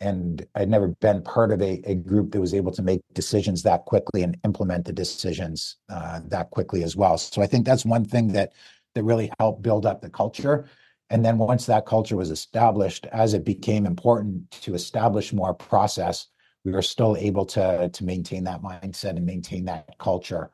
[0.00, 3.62] and I'd never been part of a, a group that was able to make decisions
[3.62, 7.18] that quickly and implement the decisions uh, that quickly as well.
[7.18, 8.52] So I think that's one thing that
[8.94, 10.66] that really helped build up the culture.
[11.10, 16.26] And then once that culture was established, as it became important to establish more process,
[16.64, 20.50] we were still able to to maintain that mindset and maintain that culture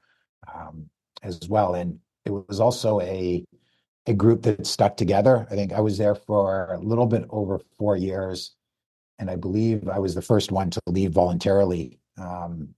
[0.54, 0.88] um,
[1.22, 1.74] as well.
[1.74, 3.44] And it was also a
[4.06, 5.46] a group that stuck together.
[5.50, 8.54] I think I was there for a little bit over four years
[9.18, 12.74] and I believe I was the first one to leave voluntarily um,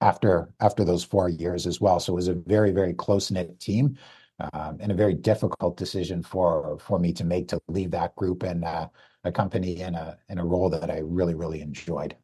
[0.00, 2.00] after after those four years as well.
[2.00, 3.96] So it was a very very close knit team,
[4.52, 8.42] um, and a very difficult decision for for me to make to leave that group
[8.42, 8.88] and uh,
[9.24, 12.16] a company in a in a role that I really really enjoyed.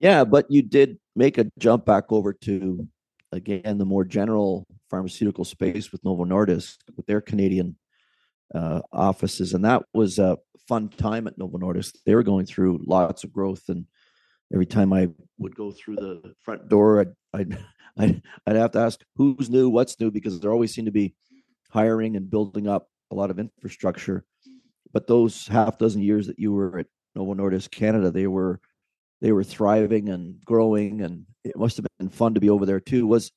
[0.00, 2.88] Yeah, but you did make a jump back over to
[3.32, 7.76] again the more general pharmaceutical space with Novo Nordisk with their Canadian
[8.54, 10.38] uh, offices, and that was a
[10.70, 11.96] fun time at Novo Nordisk.
[12.06, 13.86] They were going through lots of growth, and
[14.54, 17.58] every time I would go through the front door, I'd I'd
[17.98, 21.16] I'd, I'd have to ask who's new, what's new, because there always seemed to be
[21.70, 24.24] hiring and building up a lot of infrastructure.
[24.92, 28.60] but those half dozen years that you were at Novo Nordisk Canada, they were
[29.20, 32.80] they were thriving and growing, and it must have been fun to be over there
[32.80, 33.08] too.
[33.08, 33.32] Was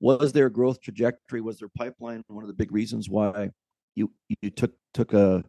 [0.00, 1.40] was their growth trajectory?
[1.40, 3.48] Was their pipeline one of the big reasons why
[3.94, 5.44] you you took took a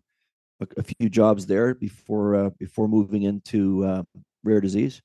[0.62, 4.04] a, a few jobs there before uh, before moving into uh,
[4.44, 5.02] rare disease?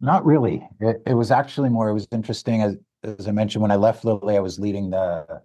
[0.00, 0.66] Not really.
[0.80, 1.88] It, it was actually more.
[1.88, 5.42] It was interesting as as I mentioned when I left Lilly, I was leading the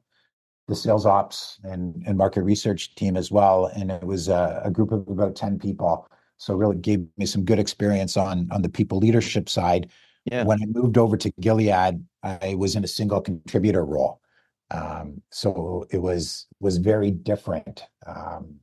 [0.67, 4.69] the sales ops and, and market research team as well, and it was a, a
[4.69, 6.07] group of about ten people.
[6.37, 9.89] So really gave me some good experience on on the people leadership side.
[10.25, 10.43] Yeah.
[10.43, 14.21] When I moved over to Gilead, I was in a single contributor role.
[14.71, 18.59] Um, so it was was very different um,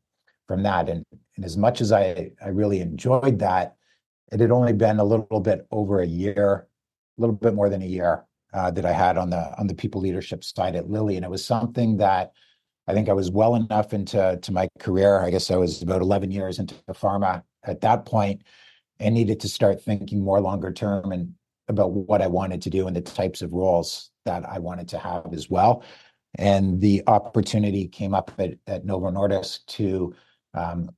[0.47, 0.89] from that.
[0.89, 1.05] And,
[1.37, 3.77] and as much as I, I really enjoyed that,
[4.33, 6.67] it had only been a little bit over a year,
[7.17, 9.75] a little bit more than a year uh, that I had on the on the
[9.75, 12.33] people leadership side at Lilly, and it was something that
[12.89, 15.21] I think I was well enough into to my career.
[15.21, 18.43] I guess I was about 11 years into pharma at that point,
[18.99, 21.35] and needed to start thinking more longer term and
[21.69, 24.99] about what I wanted to do and the types of roles that I wanted to
[24.99, 25.83] have as well.
[26.39, 30.15] And the opportunity came up at, at Novo Nordisk to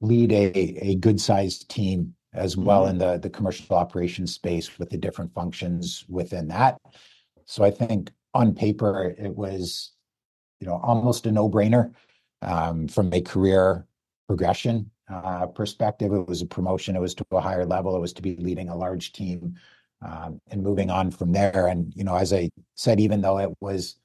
[0.01, 0.53] lead a,
[0.91, 2.91] a good sized team as well mm-hmm.
[2.91, 6.79] in the, the commercial operations space with the different functions within that.
[7.47, 9.93] So I think on paper, it was,
[10.61, 11.93] you know, almost a no brainer
[12.43, 13.87] um, from a career
[14.27, 16.13] progression uh, perspective.
[16.13, 16.95] It was a promotion.
[16.95, 17.97] It was to a higher level.
[17.97, 19.57] It was to be leading a large team
[20.03, 21.67] um, and moving on from there.
[21.69, 23.97] And, you know, as I said, even though it was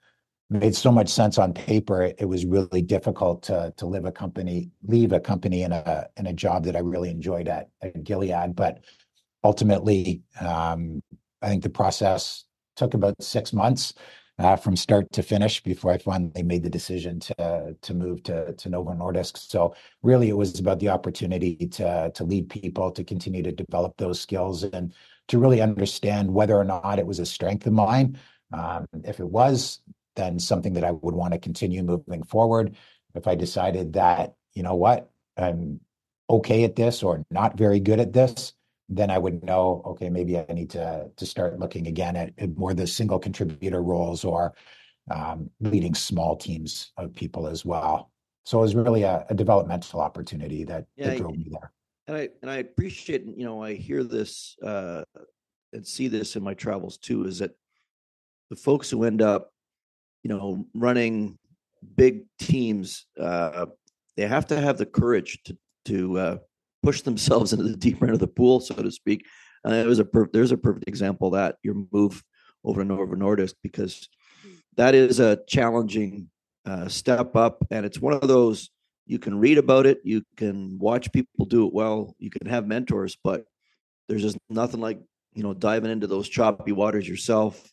[0.54, 4.70] made so much sense on paper, it, was really difficult to to live a company,
[4.84, 8.56] leave a company in a in a job that I really enjoyed at, at Gilead.
[8.56, 8.84] But
[9.44, 11.02] ultimately, um,
[11.42, 13.94] I think the process took about six months
[14.40, 18.54] uh, from start to finish before I finally made the decision to to move to
[18.54, 19.38] to Novo Nordisk.
[19.38, 23.98] So really, it was about the opportunity to to lead people, to continue to develop
[23.98, 24.94] those skills, and
[25.28, 28.20] to really understand whether or not it was a strength of mine.
[28.52, 29.80] Um, if it was,
[30.16, 32.76] then something that I would want to continue moving forward.
[33.16, 35.80] If I decided that, you know what, I'm
[36.30, 38.54] okay at this or not very good at this,
[38.90, 42.58] then I would know, okay, maybe I need to to start looking again at, at
[42.58, 44.54] more the single contributor roles or
[45.10, 48.12] um, leading small teams of people as well.
[48.46, 51.72] So it was really a, a developmental opportunity that, yeah, that drove I, me there.
[52.08, 55.04] And I and I appreciate, you know, I hear this uh,
[55.72, 57.52] and see this in my travels too, is that
[58.50, 59.53] the folks who end up
[60.24, 61.38] you know, running
[61.96, 63.68] big teams, uh,
[64.16, 66.38] they have to have the courage to to uh,
[66.82, 69.26] push themselves into the deep end of the pool, so to speak.
[69.64, 72.24] And it was a per- there's a perfect example of that your move
[72.64, 74.08] over to Novo Nordisk because
[74.78, 76.30] that is a challenging
[76.66, 78.70] uh, step up, and it's one of those
[79.06, 82.66] you can read about it, you can watch people do it well, you can have
[82.66, 83.44] mentors, but
[84.08, 85.00] there's just nothing like
[85.34, 87.72] you know diving into those choppy waters yourself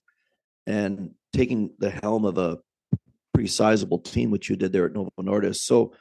[0.67, 2.59] and taking the helm of a
[3.33, 5.57] pretty sizable team, which you did there at Novo Nordisk.
[5.57, 5.95] So,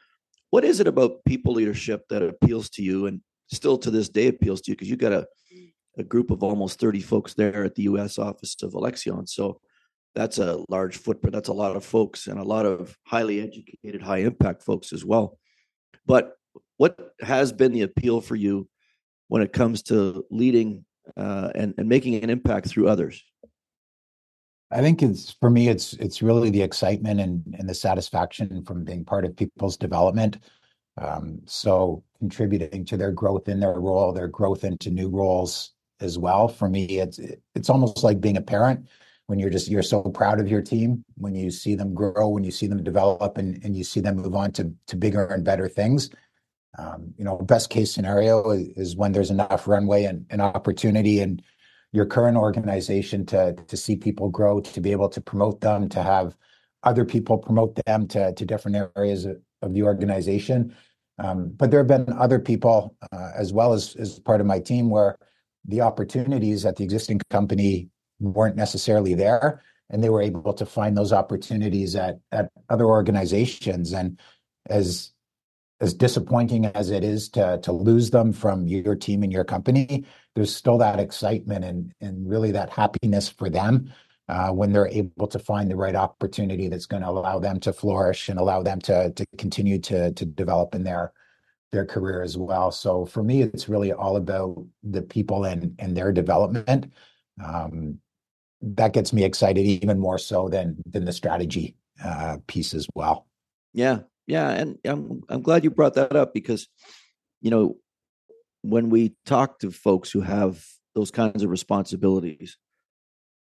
[0.49, 4.27] what is it about people leadership that appeals to you, and still to this day
[4.27, 4.75] appeals to you?
[4.75, 5.27] Because you got a
[5.99, 8.17] a group of almost 30 folks there at the U.S.
[8.17, 9.27] office of Alexion.
[9.27, 9.59] So
[10.15, 11.33] that's a large footprint.
[11.33, 15.03] That's a lot of folks and a lot of highly educated, high impact folks as
[15.03, 15.37] well.
[16.05, 16.33] But
[16.77, 18.67] what has been the appeal for you
[19.27, 20.85] when it comes to leading
[21.17, 23.21] uh, and, and making an impact through others?
[24.71, 28.83] I think it's for me, it's it's really the excitement and and the satisfaction from
[28.83, 30.37] being part of people's development.
[30.97, 36.17] Um, so contributing to their growth in their role, their growth into new roles as
[36.17, 36.47] well.
[36.47, 37.19] For me, it's
[37.55, 38.87] it's almost like being a parent
[39.27, 42.43] when you're just you're so proud of your team when you see them grow, when
[42.43, 45.43] you see them develop, and and you see them move on to to bigger and
[45.43, 46.09] better things.
[46.77, 51.19] Um, you know, best case scenario is, is when there's enough runway and, and opportunity
[51.19, 51.41] and
[51.91, 56.03] your current organization to to see people grow, to be able to promote them, to
[56.03, 56.35] have
[56.83, 60.75] other people promote them to to different areas of, of the organization.
[61.17, 64.59] Um, but there have been other people uh, as well as as part of my
[64.59, 65.17] team where
[65.65, 70.95] the opportunities at the existing company weren't necessarily there, and they were able to find
[70.95, 73.93] those opportunities at at other organizations.
[73.93, 74.19] And
[74.69, 75.11] as
[75.81, 80.05] as disappointing as it is to to lose them from your team and your company,
[80.35, 83.91] there's still that excitement and and really that happiness for them
[84.27, 87.73] uh, when they're able to find the right opportunity that's going to allow them to
[87.73, 91.13] flourish and allow them to to continue to to develop in their
[91.71, 92.71] their career as well.
[92.71, 96.91] So for me, it's really all about the people and and their development.
[97.43, 97.99] Um,
[98.61, 103.27] that gets me excited even more so than than the strategy uh, piece as well.
[103.73, 103.99] Yeah,
[104.29, 106.67] yeah, and I'm I'm glad you brought that up because
[107.41, 107.77] you know
[108.61, 110.63] when we talk to folks who have
[110.93, 112.57] those kinds of responsibilities,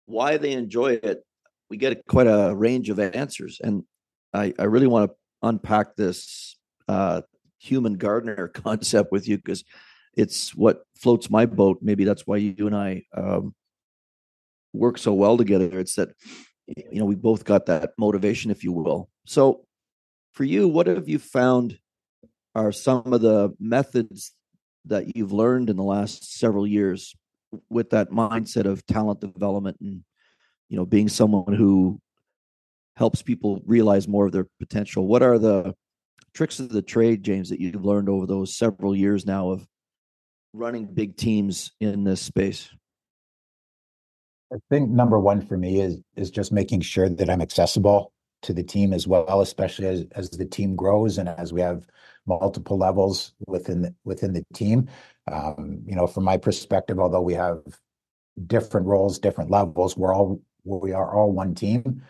[0.05, 1.23] why they enjoy it,
[1.69, 3.83] we get quite a range of answers, and
[4.33, 6.57] I I really want to unpack this
[6.89, 7.21] uh,
[7.59, 9.63] human gardener concept with you because
[10.17, 11.79] it's what floats my boat.
[11.81, 13.55] Maybe that's why you and I um,
[14.73, 15.79] work so well together.
[15.79, 16.09] It's that
[16.67, 19.09] you know we both got that motivation, if you will.
[19.25, 19.65] So,
[20.33, 21.77] for you, what have you found
[22.55, 24.33] are some of the methods
[24.85, 27.15] that you've learned in the last several years
[27.69, 30.03] with that mindset of talent development and
[30.69, 31.99] you know being someone who
[32.95, 35.07] helps people realize more of their potential?
[35.07, 35.73] What are the
[36.33, 39.67] tricks of the trade james that you've learned over those several years now of
[40.53, 42.69] running big teams in this space?
[44.51, 48.12] I think number one for me is is just making sure that i'm accessible
[48.43, 51.85] to the team as well especially as as the team grows and as we have
[52.25, 54.89] multiple levels within the, within the team.
[55.31, 57.61] Um, you know, from my perspective, although we have
[58.47, 62.01] different roles, different levels, we're all we are all one team.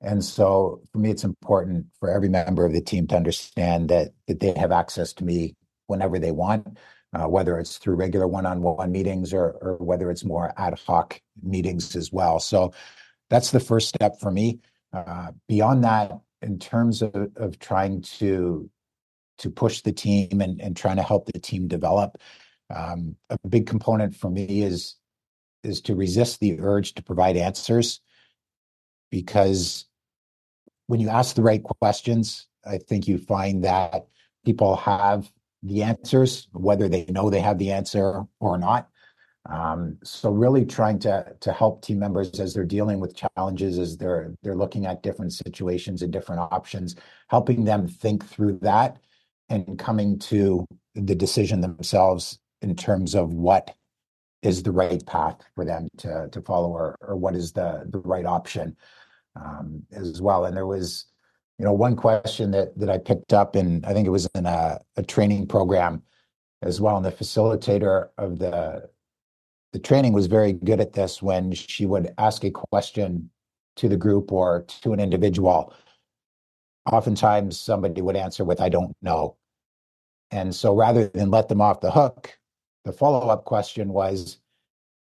[0.00, 4.08] And so for me, it's important for every member of the team to understand that
[4.26, 5.54] that they have access to me
[5.86, 6.78] whenever they want,
[7.12, 11.96] uh, whether it's through regular one-on-one meetings or or whether it's more ad hoc meetings
[11.96, 12.40] as well.
[12.40, 12.72] So
[13.28, 14.60] that's the first step for me.
[14.92, 18.68] Uh, beyond that, in terms of, of trying to
[19.38, 22.18] to push the team and, and trying to help the team develop.
[22.74, 24.96] Um, a big component for me is
[25.64, 28.00] is to resist the urge to provide answers
[29.10, 29.86] because
[30.86, 34.06] when you ask the right questions, I think you find that
[34.44, 35.30] people have
[35.62, 38.88] the answers, whether they know they have the answer or not.
[39.48, 43.96] Um, so really trying to to help team members as they're dealing with challenges, as
[43.96, 46.96] they're they're looking at different situations and different options,
[47.28, 48.98] helping them think through that
[49.48, 53.74] and coming to the decision themselves in terms of what
[54.42, 58.26] is the right path for them to to follow or, what is the the right
[58.26, 58.76] option
[59.36, 60.44] um, as well.
[60.44, 61.06] And there was
[61.58, 64.46] you know one question that that i picked up and i think it was in
[64.46, 66.02] a training program
[66.62, 68.88] as well and the facilitator of the
[69.72, 73.30] the training was very good at this when she would ask a question
[73.76, 75.72] to the group or to an individual.
[76.90, 79.36] Oftentimes somebody would answer with i don't know.
[80.30, 82.38] And so rather than let them off the hook,
[82.84, 84.38] the follow up question was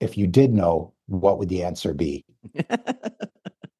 [0.00, 2.24] if you did know, what would the answer be?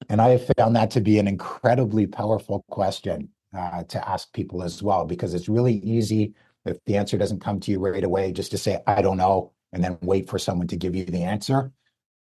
[0.09, 4.63] and I have found that to be an incredibly powerful question uh, to ask people
[4.63, 8.33] as well, because it's really easy if the answer doesn't come to you right away,
[8.33, 11.23] just to say, I don't know, and then wait for someone to give you the
[11.23, 11.73] answer.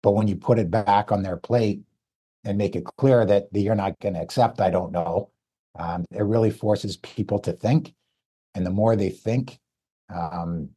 [0.03, 1.83] But when you put it back on their plate
[2.45, 5.31] and make it clear that you're not going to accept, I don't know,
[5.79, 7.95] um, it really forces people to think
[8.55, 9.59] and the more they think,
[10.13, 10.71] um,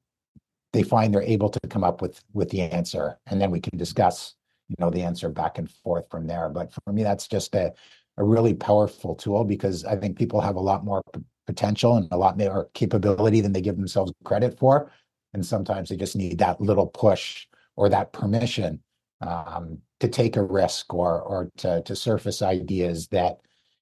[0.74, 3.78] they find they're able to come up with with the answer, and then we can
[3.78, 4.36] discuss,
[4.70, 6.48] you know, the answer back and forth from there.
[6.50, 7.74] But for me, that's just a
[8.18, 12.08] a really powerful tool because I think people have a lot more p- potential and
[12.12, 14.92] a lot more capability than they give themselves credit for,
[15.34, 18.82] and sometimes they just need that little push or that permission
[19.22, 23.38] um, to take a risk or or to to surface ideas that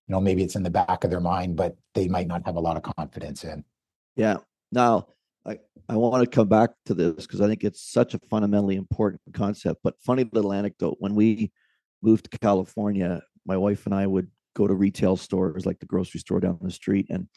[0.07, 2.55] you know maybe it's in the back of their mind, but they might not have
[2.55, 3.63] a lot of confidence in.
[4.15, 4.37] Yeah.
[4.71, 5.07] Now,
[5.45, 8.75] I, I want to come back to this because I think it's such a fundamentally
[8.75, 9.81] important concept.
[9.83, 11.51] But funny little anecdote when we
[12.01, 16.19] moved to California, my wife and I would go to retail stores like the grocery
[16.19, 17.07] store down the street.
[17.09, 17.27] And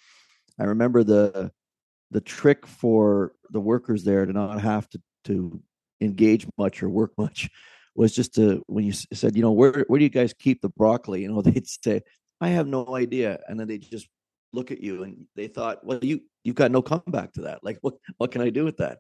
[0.58, 1.52] I remember the
[2.12, 5.60] the trick for the workers there to not have to to
[6.00, 7.50] engage much or work much
[7.94, 10.68] was just to when you said, you know, where where do you guys keep the
[10.68, 11.22] broccoli?
[11.22, 12.02] You know, they'd say,
[12.40, 14.08] I have no idea, and then they just
[14.52, 17.64] look at you and they thought, well, you you've got no comeback to that.
[17.64, 18.98] Like, what what can I do with that?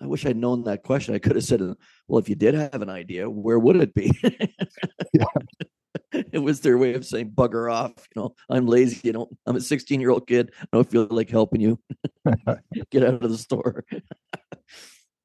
[0.00, 1.14] I wish I'd known that question.
[1.14, 1.60] I could have said,
[2.08, 4.10] well, if you did have an idea, where would it be?
[6.32, 7.92] it was their way of saying bugger off.
[8.14, 9.00] You know, I'm lazy.
[9.04, 10.52] You know, I'm a 16 year old kid.
[10.60, 11.78] I don't feel like helping you.
[12.90, 13.84] Get out of the store.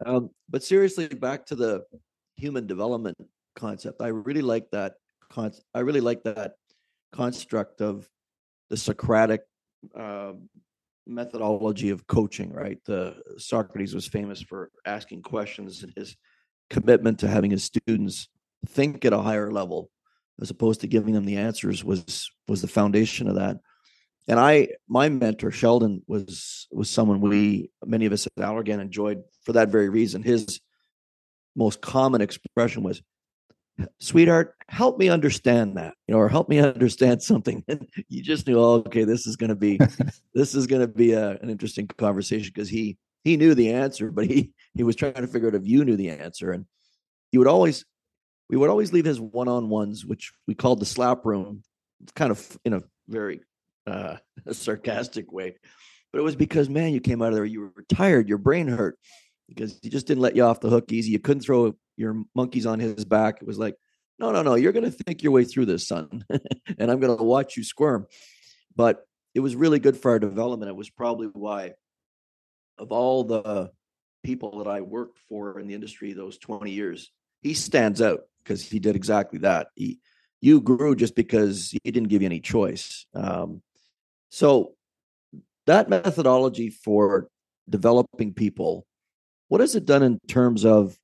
[0.05, 1.83] um, but seriously, back to the
[2.35, 3.17] human development
[3.55, 4.01] concept.
[4.01, 4.95] I really like that.
[5.31, 6.53] Con- I really like that
[7.13, 8.07] construct of
[8.69, 9.41] the Socratic
[9.95, 10.33] uh,
[11.05, 12.79] methodology of coaching, right?
[12.85, 16.15] The Socrates was famous for asking questions and his
[16.69, 18.29] commitment to having his students
[18.67, 19.89] think at a higher level
[20.41, 23.57] as opposed to giving them the answers was was the foundation of that.
[24.27, 29.23] And I my mentor Sheldon was was someone we many of us at Allergan enjoyed
[29.43, 30.23] for that very reason.
[30.23, 30.59] His
[31.55, 33.01] most common expression was
[33.99, 37.63] sweetheart, help me understand that, you know, or help me understand something.
[37.69, 39.79] And you just knew, oh, okay, this is going to be,
[40.33, 44.11] this is going to be a, an interesting conversation because he, he knew the answer,
[44.11, 46.51] but he, he was trying to figure out if you knew the answer.
[46.51, 46.65] And
[47.31, 47.85] you would always,
[48.49, 51.63] we would always leave his one-on-ones, which we called the slap room,
[52.15, 53.41] kind of in a very
[53.85, 54.17] uh,
[54.51, 55.55] sarcastic way.
[56.11, 58.67] But it was because, man, you came out of there, you were tired, your brain
[58.67, 58.97] hurt
[59.47, 61.11] because he just didn't let you off the hook easy.
[61.11, 63.41] You couldn't throw your monkeys on his back.
[63.41, 63.75] It was like,
[64.17, 66.25] no, no, no, you're going to think your way through this, son,
[66.77, 68.05] and I'm going to watch you squirm.
[68.75, 70.69] But it was really good for our development.
[70.69, 71.73] It was probably why,
[72.77, 73.71] of all the
[74.23, 78.67] people that I worked for in the industry those 20 years, he stands out because
[78.67, 79.67] he did exactly that.
[79.75, 79.99] He,
[80.41, 83.05] you grew just because he didn't give you any choice.
[83.13, 83.61] Um,
[84.29, 84.73] so
[85.67, 87.29] that methodology for
[87.69, 88.87] developing people,
[89.49, 90.97] what has it done in terms of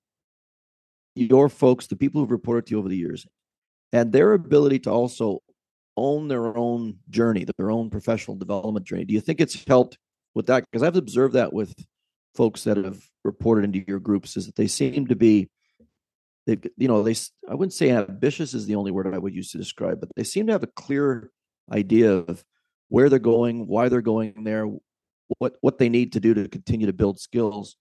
[1.16, 3.28] your folks, the people who've reported to you over the years,
[3.94, 5.42] and their ability to also
[5.96, 9.06] own their own journey, their own professional development journey?
[9.06, 10.00] Do you think it's helped
[10.34, 10.66] with that?
[10.70, 11.74] Because I've observed that with
[12.34, 15.48] folks that have reported into your groups, is that they seem to be
[16.46, 17.16] they you know they
[17.50, 20.24] i wouldn't say ambitious is the only word i would use to describe but they
[20.24, 21.32] seem to have a clear
[21.72, 22.44] idea of
[22.90, 24.68] where they're going why they're going there
[25.40, 27.76] what what they need to do to continue to build skills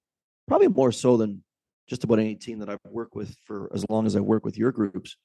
[0.48, 1.42] probably more so than
[1.88, 4.56] just about any team that i've worked with for as long as i work with
[4.56, 5.16] your groups.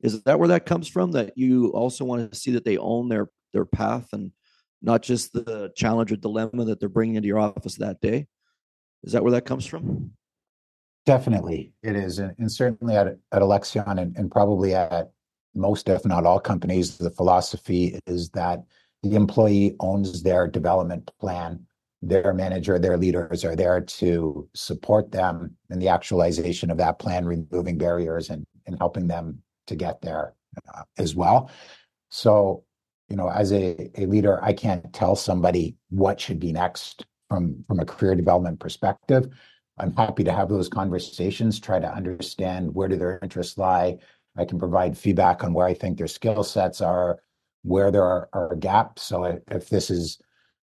[0.00, 3.08] Is that where that comes from that you also want to see that they own
[3.08, 4.32] their their path and
[4.80, 8.28] not just the challenge or dilemma that they're bringing into your office that day?
[9.02, 10.12] Is that where that comes from
[11.08, 15.10] Definitely, it is, and, certainly at at Alexion, and, and probably at
[15.54, 18.62] most, if not all, companies, the philosophy is that
[19.02, 21.64] the employee owns their development plan.
[22.02, 27.24] Their manager, their leaders are there to support them in the actualization of that plan,
[27.24, 30.34] removing barriers and, and helping them to get there
[30.74, 31.50] uh, as well.
[32.10, 32.64] So,
[33.08, 37.64] you know, as a, a leader, I can't tell somebody what should be next from
[37.66, 39.30] from a career development perspective
[39.80, 43.98] I'm happy to have those conversations, try to understand where do their interests lie.
[44.36, 47.18] I can provide feedback on where I think their skill sets are,
[47.62, 49.02] where there are, are gaps.
[49.02, 50.18] So if this is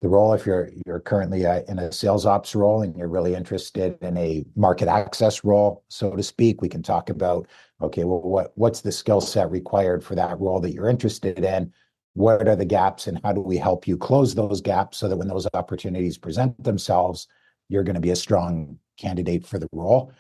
[0.02, 3.36] the role, if you're you're currently uh, in a sales ops role and you're really
[3.36, 7.48] interested in a market access role, so to speak, we can talk about
[7.82, 11.72] okay, well, what what's the skill set required for that role that you're interested in?
[12.16, 15.18] What are the gaps, and how do we help you close those gaps so that
[15.18, 17.28] when those opportunities present themselves,
[17.70, 20.12] you're going to be a strong candidate for the role.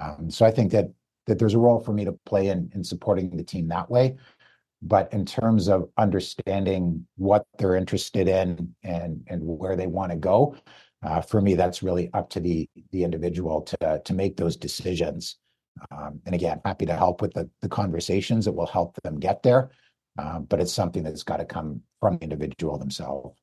[0.00, 0.88] Um, so I think that
[1.26, 4.16] that there's a role for me to play in in supporting the team that way.
[4.84, 10.18] But in terms of understanding what they're interested in and and where they want to
[10.18, 10.56] go,
[11.02, 15.38] uh, for me, that's really up to the the individual to to make those decisions.
[15.90, 19.42] Um, and again, happy to help with the the conversations that will help them get
[19.42, 19.70] there.
[20.18, 23.38] Uh, but it's something that's got to come from the individual themselves.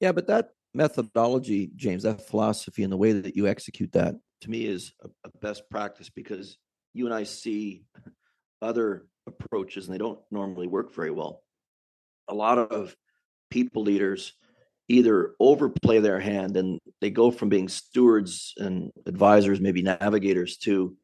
[0.00, 4.50] Yeah, but that methodology, James, that philosophy and the way that you execute that to
[4.50, 6.58] me is a, best practice because
[6.94, 7.84] you and I see
[8.60, 11.42] other approaches and they don't normally work very well.
[12.28, 12.94] A lot of
[13.50, 14.32] people leaders
[14.88, 20.96] either overplay their hand and they go from being stewards and advisors, maybe navigators, to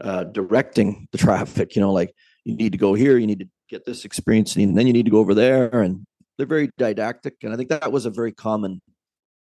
[0.00, 1.76] uh, directing the traffic.
[1.76, 4.76] You know, like you need to go here, you need to get this experience, and
[4.76, 5.82] then you need to go over there.
[5.82, 6.04] And
[6.36, 7.36] they're very didactic.
[7.42, 8.80] And I think that was a very common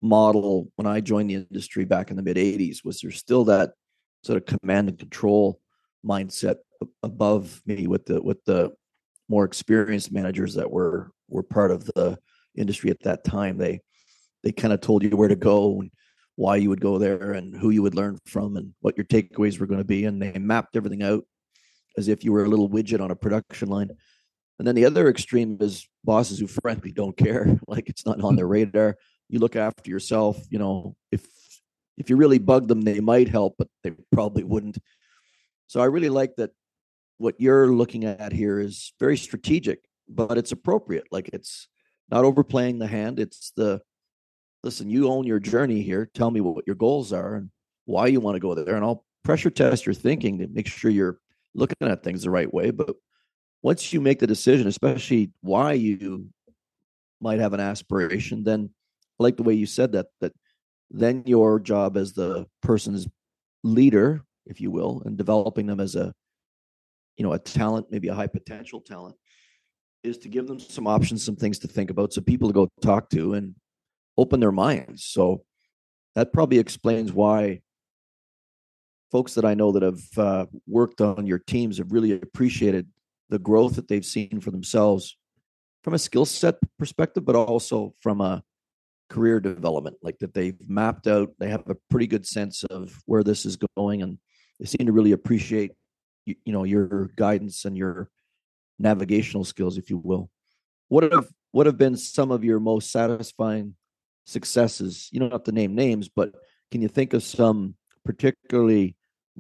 [0.03, 3.73] model when I joined the industry back in the mid 80s was there still that
[4.25, 5.61] sort of command and control
[6.05, 6.57] mindset
[7.03, 8.73] above me with the with the
[9.29, 12.19] more experienced managers that were were part of the
[12.57, 13.59] industry at that time.
[13.59, 13.81] They
[14.43, 15.91] they kind of told you where to go and
[16.37, 19.59] why you would go there and who you would learn from and what your takeaways
[19.59, 21.25] were going to be and they mapped everything out
[21.99, 23.91] as if you were a little widget on a production line.
[24.59, 27.59] And then the other extreme is bosses who frankly don't care.
[27.69, 28.97] Like it's not on their radar
[29.31, 31.27] you look after yourself you know if
[31.97, 34.79] if you really bug them they might help but they probably wouldn't.
[35.67, 36.51] So i really like that
[37.19, 41.05] what you're looking at here is very strategic but it's appropriate.
[41.11, 41.69] Like it's
[42.11, 43.19] not overplaying the hand.
[43.19, 43.81] It's the
[44.63, 46.11] listen you own your journey here.
[46.15, 47.51] Tell me what your goals are and
[47.85, 50.91] why you want to go there and i'll pressure test your thinking to make sure
[50.91, 51.19] you're
[51.55, 52.71] looking at things the right way.
[52.71, 52.97] But
[53.63, 56.27] once you make the decision especially why you
[57.21, 58.71] might have an aspiration then
[59.21, 60.07] I like the way you said that.
[60.21, 60.33] That
[60.91, 63.07] then your job as the person's
[63.63, 66.13] leader, if you will, and developing them as a,
[67.17, 69.15] you know, a talent, maybe a high potential talent,
[70.03, 72.69] is to give them some options, some things to think about, so people to go
[72.81, 73.55] talk to and
[74.17, 75.05] open their minds.
[75.05, 75.45] So
[76.15, 77.61] that probably explains why
[79.13, 82.89] folks that I know that have uh, worked on your teams have really appreciated
[83.29, 85.17] the growth that they've seen for themselves
[85.85, 88.43] from a skill set perspective, but also from a
[89.11, 93.23] career development, like that they've mapped out, they have a pretty good sense of where
[93.23, 94.17] this is going, and
[94.59, 95.73] they seem to really appreciate,
[96.25, 98.09] you, you know, your guidance and your
[98.79, 100.31] navigational skills, if you will.
[100.89, 103.75] What have what have been some of your most satisfying
[104.25, 105.09] successes?
[105.13, 106.33] You don't have to name names, but
[106.71, 108.97] can you think of some particularly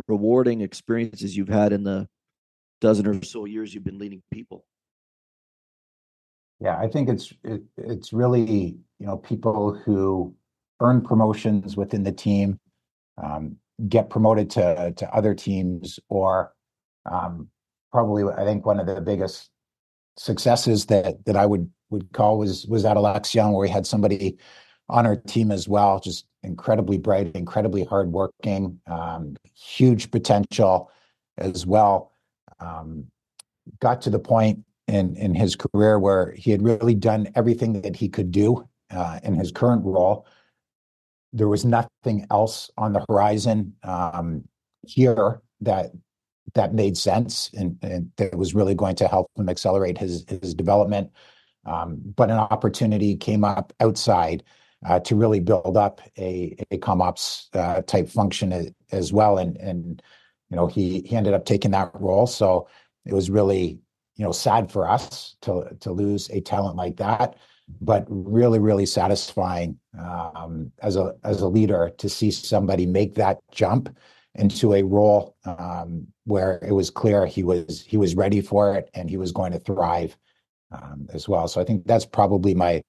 [0.09, 2.09] rewarding experiences you've had in the
[2.81, 4.64] dozen or so years you've been leading people?
[6.61, 10.35] Yeah, I think it's it, it's really you know people who
[10.81, 12.59] earn promotions within the team,
[13.23, 13.57] um,
[13.89, 16.53] get promoted to to other teams, or
[17.11, 17.49] um,
[17.93, 19.51] probably I think one of the biggest
[20.19, 24.37] successes that that I would would call was was at Alexion, where we had somebody
[24.91, 30.91] on our team as well, just incredibly bright, incredibly hardworking, um, huge potential
[31.39, 32.13] as well.
[32.59, 33.07] Um,
[33.79, 37.97] got to the point in in his career where he had really done everything that
[37.97, 40.26] he could do uh, in his current role.
[41.32, 44.45] There was nothing else on the horizon um,
[44.86, 45.93] here that
[46.55, 50.55] that made sense and, and, that was really going to help him accelerate his his
[50.55, 51.11] development.
[51.64, 54.43] Um, but an opportunity came up outside
[54.84, 59.57] uh, to really build up a a comops uh, type function as, as well, and
[59.59, 60.03] and
[60.51, 62.26] you know he he ended up taking that role.
[62.26, 62.68] So
[63.05, 63.78] it was really
[64.17, 67.37] you know sad for us to to lose a talent like that
[67.81, 73.39] but really really satisfying um, as a as a leader to see somebody make that
[73.53, 73.89] jump
[74.35, 78.89] into a role um, where it was clear he was he was ready for it
[78.95, 80.17] and he was going to thrive
[80.73, 81.49] um, as well.
[81.49, 82.83] So i think that's probably my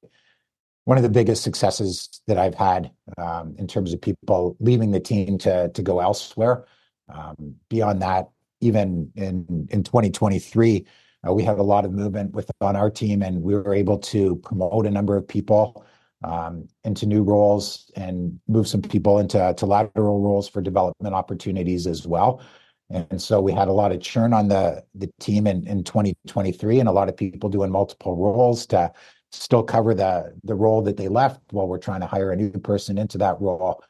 [0.86, 5.00] one of the biggest successes that i've had um, in terms of people leaving the
[5.00, 6.66] team to to go elsewhere.
[7.10, 8.30] Um, beyond that
[8.62, 10.90] even in in 2023 uh,
[11.30, 14.36] we had a lot of movement with on our team, and we were able to
[14.38, 15.86] promote a number of people
[16.24, 21.88] um, into new roles and move some people into to lateral roles for development opportunities
[21.88, 22.42] as well.
[22.90, 26.80] And so we had a lot of churn on the the team in, in 2023,
[26.80, 28.92] and a lot of people doing multiple roles to
[29.32, 32.52] still cover the the role that they left while we're trying to hire a new
[32.52, 33.82] person into that role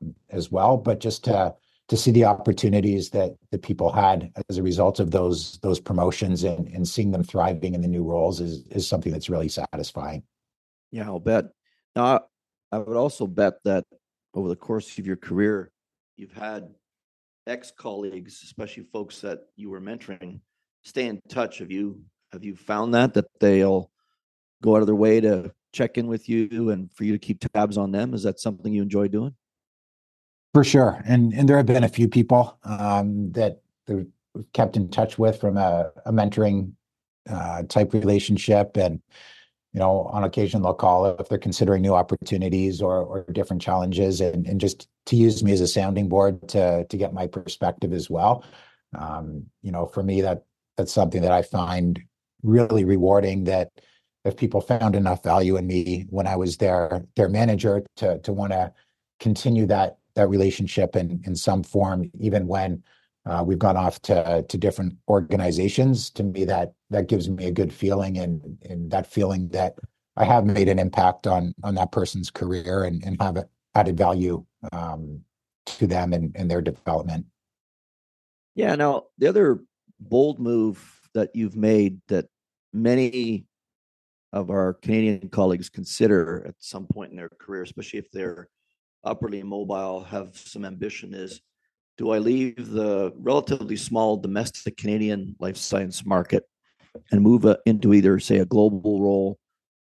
[0.00, 0.76] um, as well.
[0.76, 1.54] But just to
[1.88, 6.42] to see the opportunities that the people had as a result of those those promotions
[6.44, 10.22] and and seeing them thriving in the new roles is is something that's really satisfying.
[10.90, 11.46] Yeah, I'll bet.
[11.94, 12.24] Now,
[12.72, 13.84] I would also bet that
[14.34, 15.70] over the course of your career,
[16.16, 16.68] you've had
[17.46, 20.40] ex colleagues, especially folks that you were mentoring,
[20.82, 21.58] stay in touch.
[21.58, 23.90] Have you have you found that that they'll
[24.62, 27.40] go out of their way to check in with you and for you to keep
[27.52, 28.14] tabs on them?
[28.14, 29.34] Is that something you enjoy doing?
[30.56, 33.60] For sure, and and there have been a few people um, that
[34.54, 36.72] kept in touch with from a, a mentoring
[37.28, 39.02] uh, type relationship, and
[39.74, 44.22] you know, on occasion they'll call if they're considering new opportunities or or different challenges,
[44.22, 47.92] and and just to use me as a sounding board to to get my perspective
[47.92, 48.42] as well.
[48.98, 50.44] Um, you know, for me that
[50.78, 52.00] that's something that I find
[52.42, 53.44] really rewarding.
[53.44, 53.72] That
[54.24, 58.32] if people found enough value in me when I was their their manager to to
[58.32, 58.72] want to
[59.20, 62.82] continue that that relationship in in some form, even when
[63.26, 66.10] uh, we've gone off to to different organizations.
[66.10, 69.74] To me, that that gives me a good feeling, and and that feeling that
[70.16, 73.44] I have made an impact on on that person's career and and have
[73.74, 75.20] added value um,
[75.66, 77.26] to them and, and their development.
[78.54, 78.74] Yeah.
[78.74, 79.60] Now, the other
[80.00, 82.26] bold move that you've made that
[82.72, 83.46] many
[84.32, 88.48] of our Canadian colleagues consider at some point in their career, especially if they're
[89.06, 91.40] upperly mobile, have some ambition is
[91.96, 96.44] do I leave the relatively small domestic Canadian life science market
[97.10, 99.38] and move uh, into either, say, a global role,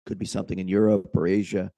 [0.05, 1.72] could be something in Europe or Asia,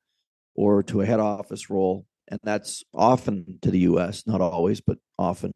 [0.56, 2.06] or to a head office role?
[2.28, 5.52] And that's often to the US, not always, but often.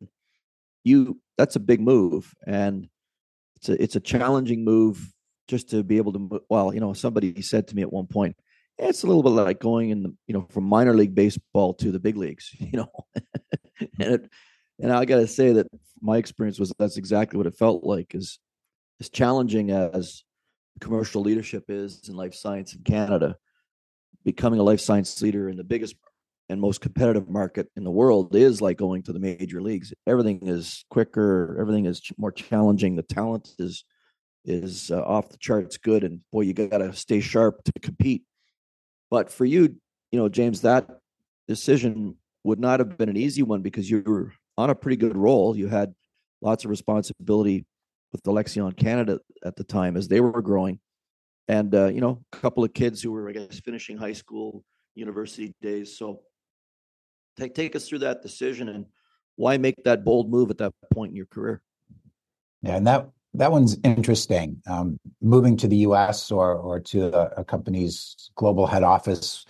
[0.83, 2.33] You that's a big move.
[2.47, 2.89] And
[3.55, 5.11] it's a it's a challenging move
[5.47, 8.35] just to be able to well, you know, somebody said to me at one point,
[8.77, 11.91] it's a little bit like going in the you know from minor league baseball to
[11.91, 12.91] the big leagues you know?
[13.99, 14.29] And it,
[14.79, 15.67] and i got to say that
[16.01, 18.39] my experience was that's exactly what it felt like is
[18.99, 20.23] as challenging as
[20.79, 23.37] commercial leadership is in life science in canada.
[24.25, 25.95] Becoming a life science leader in the biggest
[26.49, 29.93] and most competitive market in the world is like going to the major leagues.
[30.07, 33.85] Everything is quicker everything is more challenging the talent is
[34.45, 38.23] is uh, off the charts good and boy you got to stay sharp to compete
[39.13, 39.75] but for you,
[40.11, 40.89] you know, James, that
[41.47, 45.15] decision would not have been an easy one because you were on a pretty good
[45.15, 45.55] roll.
[45.55, 45.93] You had
[46.41, 47.63] lots of responsibility
[48.11, 50.79] with Alexion Canada at the time as they were growing,
[51.47, 54.63] and uh, you know, a couple of kids who were, I guess, finishing high school,
[54.95, 55.95] university days.
[55.95, 56.21] So,
[57.37, 58.87] take take us through that decision and
[59.35, 61.61] why make that bold move at that point in your career.
[62.63, 64.61] Yeah, and that that one's interesting.
[64.67, 66.31] Um, moving to the U.S.
[66.31, 69.45] or or to a, a, company's global head office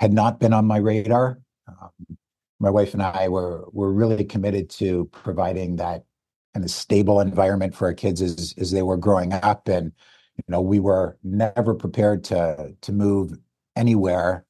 [0.00, 1.38] had not been on my radar.
[1.68, 2.18] Um,
[2.58, 6.04] my wife and I were were really committed to providing that
[6.54, 9.92] kind of stable environment for our kids as as they were growing up, and
[10.36, 13.38] you know we were never prepared to to move
[13.76, 14.44] anywhere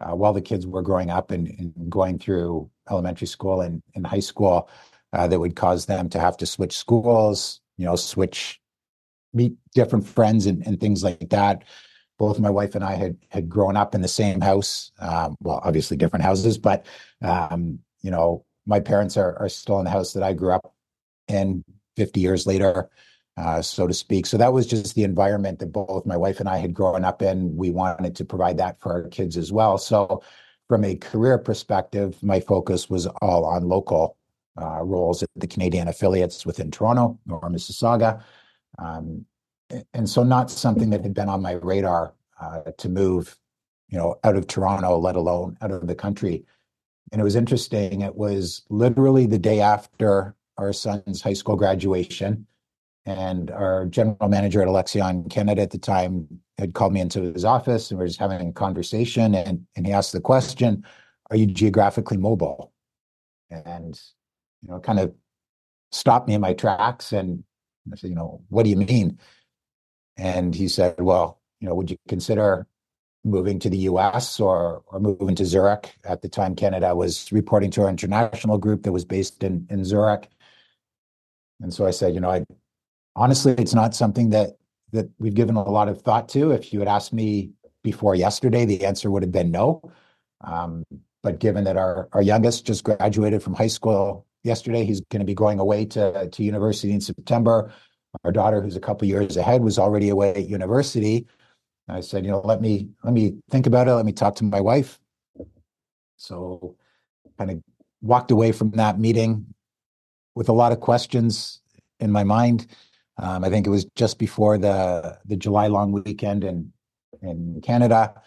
[0.00, 4.06] uh, while the kids were growing up and, and going through elementary school and, and
[4.06, 4.68] high school
[5.12, 8.60] uh, that would cause them to have to switch schools, you know, switch,
[9.32, 11.64] meet different friends and, and things like that.
[12.18, 14.90] Both my wife and I had had grown up in the same house.
[14.98, 16.86] Um, well, obviously different houses, but
[17.22, 20.74] um, you know, my parents are are still in the house that I grew up
[21.28, 21.64] in
[21.96, 22.88] 50 years later,
[23.36, 24.26] uh, so to speak.
[24.26, 27.20] So that was just the environment that both my wife and I had grown up
[27.22, 27.56] in.
[27.56, 29.76] We wanted to provide that for our kids as well.
[29.76, 30.22] So
[30.68, 34.16] from a career perspective, my focus was all on local
[34.60, 38.22] uh, roles at the Canadian affiliates within Toronto or Mississauga.
[38.78, 39.24] Um,
[39.92, 43.36] and so not something that had been on my radar uh, to move,
[43.88, 46.44] you know, out of Toronto, let alone out of the country.
[47.12, 48.02] And it was interesting.
[48.02, 52.46] It was literally the day after our son's high school graduation.
[53.04, 56.26] And our general manager at Alexion Canada at the time
[56.58, 59.34] had called me into his office and we were just having a conversation.
[59.34, 60.84] And, and he asked the question,
[61.30, 62.72] Are you geographically mobile?
[63.48, 64.00] And
[64.66, 65.14] you know, kind of
[65.92, 67.12] stopped me in my tracks.
[67.12, 67.44] And
[67.92, 69.18] I said, you know, what do you mean?
[70.16, 72.66] And he said, well, you know, would you consider
[73.24, 75.94] moving to the US or or moving to Zurich?
[76.04, 79.84] At the time, Canada was reporting to our international group that was based in, in
[79.84, 80.28] Zurich.
[81.60, 82.44] And so I said, you know, I
[83.14, 84.56] honestly, it's not something that
[84.92, 86.50] that we've given a lot of thought to.
[86.50, 87.50] If you had asked me
[87.82, 89.82] before yesterday, the answer would have been no.
[90.42, 90.84] Um,
[91.22, 94.84] but given that our, our youngest just graduated from high school yesterday.
[94.84, 97.72] He's going to be going away to, to university in September.
[98.24, 101.26] Our daughter, who's a couple years ahead, was already away at university.
[101.88, 103.94] I said, you know, let me let me think about it.
[103.94, 104.98] Let me talk to my wife.
[106.16, 106.76] So,
[107.38, 107.62] kind of
[108.00, 109.46] walked away from that meeting
[110.34, 111.60] with a lot of questions
[112.00, 112.66] in my mind.
[113.18, 116.72] Um, I think it was just before the the July long weekend in
[117.22, 118.20] in Canada,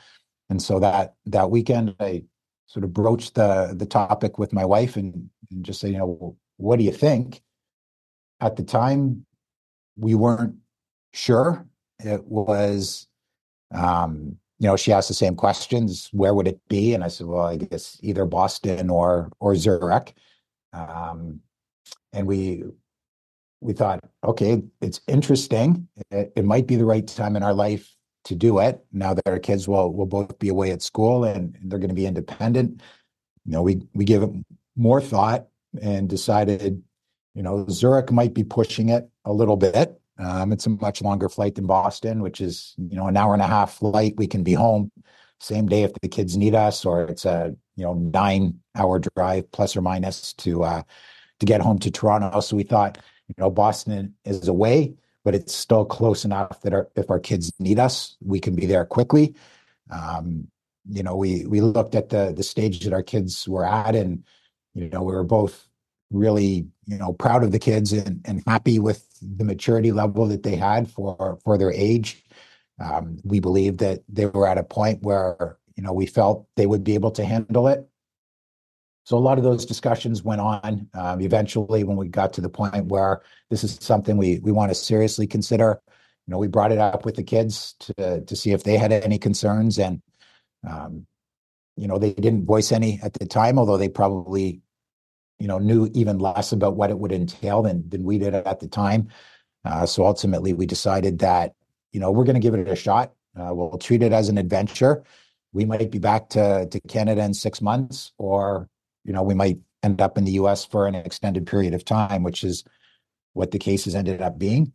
[0.50, 2.24] and so that that weekend I
[2.68, 6.38] sort of broached the the topic with my wife and, and just say, you know,
[6.58, 7.42] what do you think?
[8.42, 9.26] At the time,
[9.98, 10.56] we weren't
[11.14, 11.66] sure.
[12.00, 13.08] It was,
[13.74, 16.10] um, you know, she asked the same questions.
[16.12, 16.94] Where would it be?
[16.94, 20.14] And I said, well, I guess either Boston or or Zurich.
[20.74, 21.42] Um,
[22.14, 22.64] and we
[23.62, 25.88] we thought, okay, it's interesting.
[26.12, 27.94] It, it might be the right time in our life
[28.26, 31.58] to do it now that our kids will will both be away at school and
[31.64, 32.82] they're going to be independent
[33.46, 34.30] you know we we give it
[34.80, 35.48] more thought
[35.82, 36.82] and decided
[37.36, 40.00] you know zurich might be pushing it a little bit.
[40.18, 43.44] Um, it's a much longer flight than boston which is you know an hour and
[43.44, 44.16] a half flight.
[44.18, 44.92] We can be home
[45.40, 49.52] same day if the kids need us or it's a you know nine hour drive
[49.52, 50.84] plus or minus to uh
[51.40, 52.40] to get home to toronto.
[52.40, 56.90] So we thought you know boston is away but it's still close enough that our,
[56.96, 59.36] if our kids need us, we can be there quickly.
[59.92, 60.48] Um,
[60.90, 64.24] you know, we we looked at the the stage that our kids were at, and
[64.80, 65.66] you know, we were both
[66.12, 70.44] really you know proud of the kids and, and happy with the maturity level that
[70.44, 72.24] they had for for their age.
[72.80, 76.66] Um, we believed that they were at a point where you know we felt they
[76.66, 77.90] would be able to handle it
[79.10, 80.88] so a lot of those discussions went on.
[80.94, 84.70] Um, eventually, when we got to the point where this is something we we want
[84.70, 85.82] to seriously consider,
[86.28, 88.92] you know, we brought it up with the kids to to see if they had
[88.92, 90.04] any concerns, and
[90.70, 91.08] um,
[91.76, 94.62] you know, they didn't voice any at the time, although they probably,
[95.40, 98.60] you know, knew even less about what it would entail than than we did at
[98.60, 99.10] the time.
[99.66, 101.54] Uh, so ultimately, we decided that
[101.92, 103.14] you know we're going to give it a shot.
[103.40, 105.04] Uh, we'll treat it as an adventure.
[105.54, 108.70] We might be back to to Canada in six months, or
[109.06, 112.24] you know, we might end up in the US for an extended period of time,
[112.24, 112.64] which is
[113.34, 114.74] what the cases ended up being.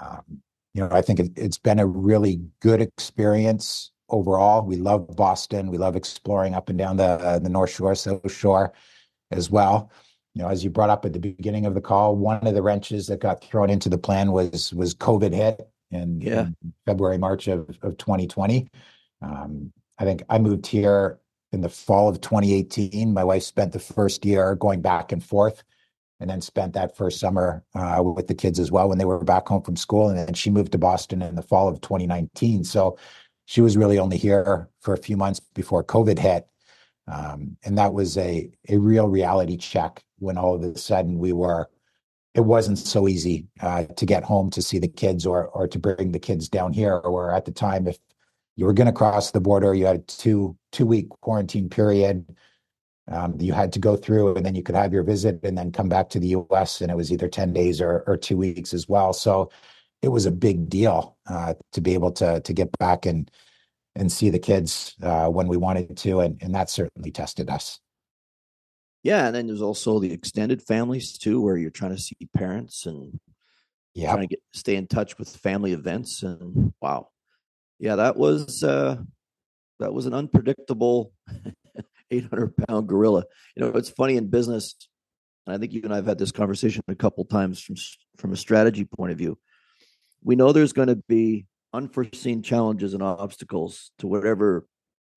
[0.00, 0.42] Um,
[0.74, 4.64] you know, I think it, it's been a really good experience overall.
[4.64, 5.70] We love Boston.
[5.70, 8.72] We love exploring up and down the uh, the North Shore, South Shore,
[9.30, 9.90] as well.
[10.34, 12.62] You know, as you brought up at the beginning of the call, one of the
[12.62, 16.42] wrenches that got thrown into the plan was was COVID hit in, yeah.
[16.62, 18.68] in February, March of of 2020.
[19.22, 21.18] Um, I think I moved here
[21.52, 23.12] in the fall of 2018.
[23.12, 25.62] My wife spent the first year going back and forth
[26.20, 29.24] and then spent that first summer uh, with the kids as well when they were
[29.24, 30.08] back home from school.
[30.08, 32.64] And then she moved to Boston in the fall of 2019.
[32.64, 32.98] So
[33.46, 36.46] she was really only here for a few months before COVID hit.
[37.10, 41.32] Um, and that was a, a real reality check when all of a sudden we
[41.32, 41.68] were,
[42.34, 45.78] it wasn't so easy uh, to get home to see the kids or, or to
[45.78, 46.94] bring the kids down here.
[46.94, 47.98] Or at the time, if
[48.56, 52.24] you were going to cross the border, you had a two, two week quarantine period
[53.10, 55.72] um, you had to go through and then you could have your visit and then
[55.72, 58.72] come back to the US and it was either 10 days or, or two weeks
[58.72, 59.12] as well.
[59.12, 59.50] So
[60.00, 63.30] it was a big deal uh, to be able to to get back and
[64.00, 67.78] and see the kids uh, when we wanted to and, and that certainly tested us.
[69.02, 72.86] Yeah, and then there's also the extended families too, where you're trying to see parents
[72.86, 73.20] and
[73.94, 76.22] yeah, trying to get stay in touch with family events.
[76.22, 77.08] And wow,
[77.78, 78.96] yeah, that was uh,
[79.78, 81.12] that was an unpredictable
[82.10, 83.24] 800 pound gorilla.
[83.56, 84.74] You know, it's funny in business,
[85.46, 87.76] and I think you and I have had this conversation a couple times from
[88.18, 89.38] from a strategy point of view.
[90.22, 94.66] We know there's going to be unforeseen challenges and obstacles to whatever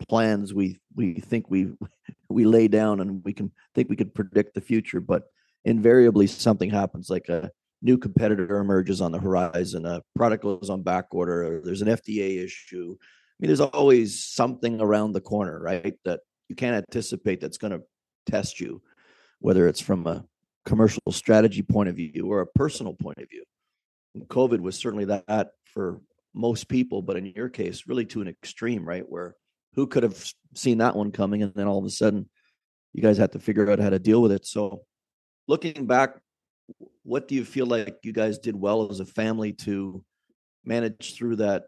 [0.10, 1.72] plans we we think we
[2.30, 5.24] we lay down and we can think we could predict the future but
[5.66, 7.50] invariably something happens like a
[7.82, 11.88] new competitor emerges on the horizon a product goes on back order or there's an
[11.88, 17.42] fda issue i mean there's always something around the corner right that you can't anticipate
[17.42, 17.84] that's going to
[18.30, 18.82] test you,
[19.40, 20.24] whether it's from a
[20.66, 23.44] commercial strategy point of view or a personal point of view.
[24.16, 26.00] And COVID was certainly that for
[26.34, 29.06] most people, but in your case, really to an extreme, right?
[29.08, 29.36] Where
[29.76, 30.24] who could have
[30.54, 32.30] seen that one coming, and then all of a sudden,
[32.94, 34.46] you guys had to figure out how to deal with it.
[34.46, 34.84] So,
[35.48, 36.16] looking back,
[37.04, 40.04] what do you feel like you guys did well as a family to
[40.64, 41.66] manage through that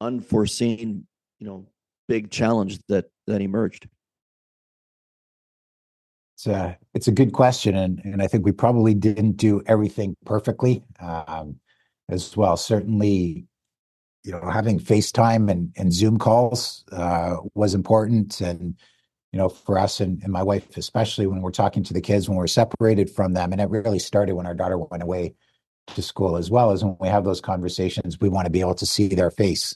[0.00, 1.06] unforeseen,
[1.38, 1.66] you know,
[2.08, 3.88] big challenge that that emerged?
[6.34, 10.16] It's a it's a good question, and and I think we probably didn't do everything
[10.24, 11.56] perfectly um,
[12.08, 12.56] as well.
[12.56, 13.46] Certainly,
[14.24, 18.76] you know, having FaceTime and and Zoom calls uh, was important, and
[19.32, 22.28] you know, for us and, and my wife especially when we're talking to the kids
[22.28, 25.34] when we're separated from them, and it really started when our daughter went away
[25.88, 28.74] to school as well as when we have those conversations, we want to be able
[28.74, 29.74] to see their face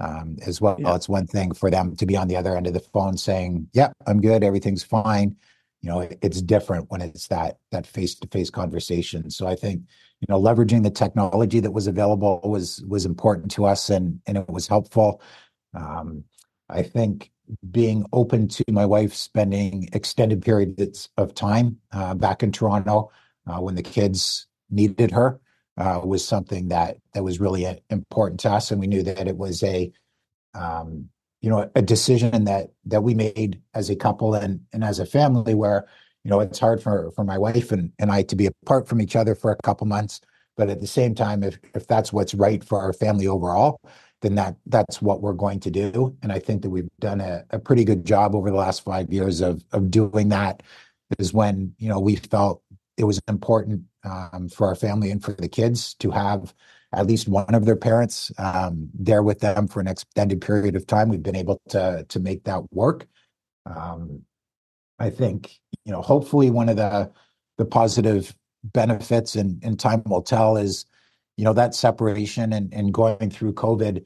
[0.00, 0.76] um, as well.
[0.78, 0.94] Yeah.
[0.94, 3.68] It's one thing for them to be on the other end of the phone saying,
[3.72, 5.36] "Yeah, I'm good, everything's fine."
[5.80, 9.30] You know it's different when it's that that face-to-face conversation.
[9.30, 9.82] So i think
[10.20, 14.36] you know leveraging the technology that was available was was important to us and and
[14.36, 15.22] it was helpful.
[15.74, 16.24] Um,
[16.70, 17.30] i think
[17.70, 23.10] being open to my wife spending extended periods of time uh, back in toronto
[23.46, 25.40] uh, when the kids needed her
[25.78, 29.28] uh, was something that that was really uh, important to us and we knew that
[29.28, 29.90] it was a
[30.54, 31.08] um,
[31.40, 35.06] you know a decision that that we made as a couple and and as a
[35.06, 35.86] family where
[36.24, 39.00] you know it's hard for for my wife and and I to be apart from
[39.00, 40.20] each other for a couple months.
[40.56, 43.80] But at the same time if if that's what's right for our family overall
[44.20, 46.16] then that that's what we're going to do.
[46.22, 49.12] And I think that we've done a, a pretty good job over the last 5
[49.12, 50.62] years of of doing that
[51.18, 52.62] is when you know we felt
[52.96, 56.52] it was important um, for our family and for the kids to have
[56.92, 60.86] at least one of their parents um, there with them for an extended period of
[60.86, 61.08] time.
[61.08, 63.06] We've been able to to make that work.
[63.66, 64.22] Um,
[64.98, 67.10] I think you know, hopefully, one of the
[67.56, 70.84] the positive benefits, and, and time will tell, is
[71.36, 74.04] you know that separation and, and going through COVID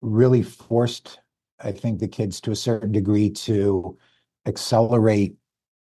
[0.00, 1.18] really forced,
[1.60, 3.98] I think, the kids to a certain degree to
[4.46, 5.36] accelerate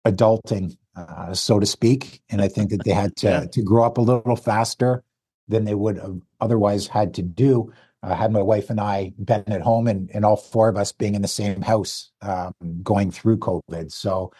[0.05, 2.21] adulting, uh, so to speak.
[2.29, 5.03] And I think that they had to to grow up a little faster
[5.47, 7.71] than they would have otherwise had to do
[8.03, 10.91] uh, had my wife and I been at home and, and all four of us
[10.91, 13.91] being in the same house um, going through COVID.
[13.91, 14.31] So,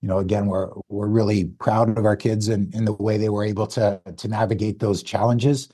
[0.00, 3.28] you know, again, we're we're really proud of our kids and, and the way they
[3.28, 5.68] were able to to navigate those challenges.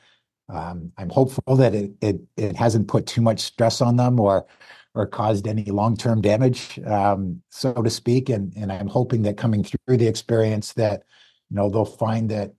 [0.51, 4.47] Um, I'm hopeful that it, it it hasn't put too much stress on them or
[4.95, 8.28] or caused any long term damage, um, so to speak.
[8.28, 11.05] And and I'm hoping that coming through the experience that
[11.51, 12.53] you know they'll find that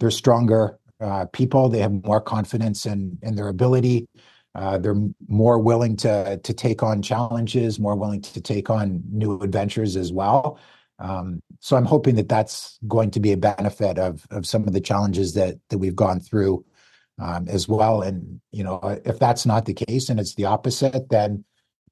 [0.00, 0.78] they're stronger
[1.32, 1.68] people.
[1.68, 4.06] They have more confidence in their ability.
[4.54, 4.96] Uh, they're
[5.26, 10.12] more willing to to take on challenges, more willing to take on new adventures as
[10.12, 10.58] well.
[11.00, 14.80] Um, so I'm hoping that that's going to be a benefit of some of the
[14.80, 16.64] challenges that that we've gone through
[17.20, 18.02] um, as well.
[18.02, 21.44] And you know, if that's not the case and it's the opposite, then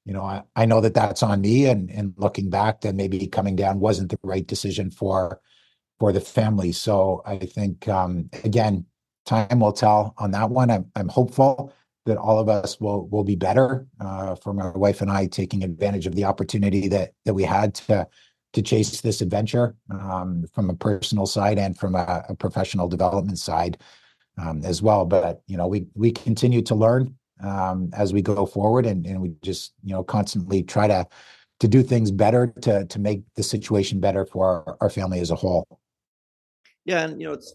[0.05, 1.67] you know I, know that that's on me.
[1.67, 5.41] And and looking back, then maybe coming down wasn't the right decision for
[5.99, 6.73] for the family.
[6.73, 8.87] So I think um, again,
[9.27, 10.71] time will tell on that one.
[10.71, 11.73] I'm I'm hopeful
[12.07, 15.63] that all of us will will be better uh, for my wife and I taking
[15.63, 18.07] advantage of the opportunity that that we had to
[18.53, 23.39] to chase this adventure um, from a personal side and from a, a professional development
[23.39, 23.79] side
[24.39, 25.05] um, as well.
[25.05, 29.21] But you know, we we continue to learn um, as we go forward, and and
[29.21, 31.07] we just you know constantly try to
[31.61, 35.31] to do things better to to make the situation better for our, our family as
[35.31, 35.67] a whole.
[36.85, 37.55] Yeah, and you know it's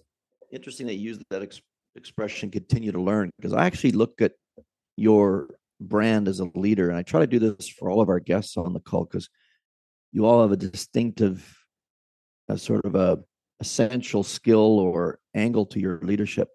[0.52, 1.62] interesting that you use that ex-
[1.96, 4.34] expression "continue to learn" because I actually look at
[4.96, 8.20] your brand as a leader, and I try to do this for all of our
[8.20, 9.30] guests on the call because
[10.12, 11.58] you all have a distinctive,
[12.50, 13.20] a sort of a
[13.60, 16.50] essential skill or angle to your leadership.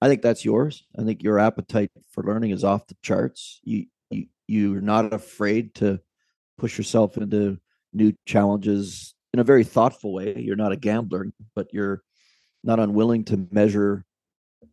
[0.00, 0.86] I think that's yours.
[0.98, 3.60] I think your appetite for learning is off the charts.
[3.62, 6.00] You, you you're not afraid to
[6.58, 7.58] push yourself into
[7.92, 10.36] new challenges in a very thoughtful way.
[10.38, 12.02] You're not a gambler, but you're
[12.62, 14.04] not unwilling to measure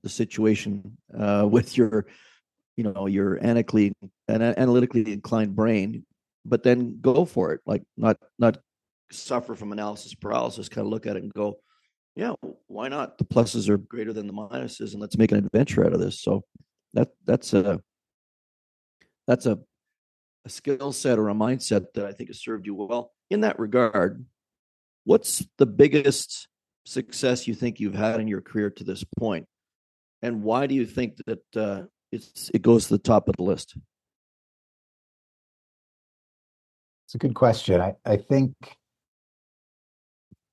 [0.03, 2.07] the situation uh, with your,
[2.75, 3.93] you know, your analytically
[4.29, 6.05] analytically inclined brain
[6.47, 7.61] but then go for it.
[7.65, 8.57] Like not not
[9.11, 10.69] suffer from analysis paralysis.
[10.69, 11.59] Kind of look at it and go,
[12.15, 12.33] yeah,
[12.67, 13.17] why not?
[13.17, 16.21] The pluses are greater than the minuses, and let's make an adventure out of this.
[16.21, 16.43] So
[16.93, 17.81] that that's a
[19.27, 19.59] that's a
[20.45, 23.11] a skill set or a mindset that I think has served you well.
[23.29, 24.25] In that regard,
[25.03, 26.47] what's the biggest
[26.87, 29.45] success you think you've had in your career to this point,
[30.21, 33.43] and why do you think that uh, it's it goes to the top of the
[33.43, 33.75] list?
[37.05, 37.79] It's a good question.
[37.79, 38.53] I, I think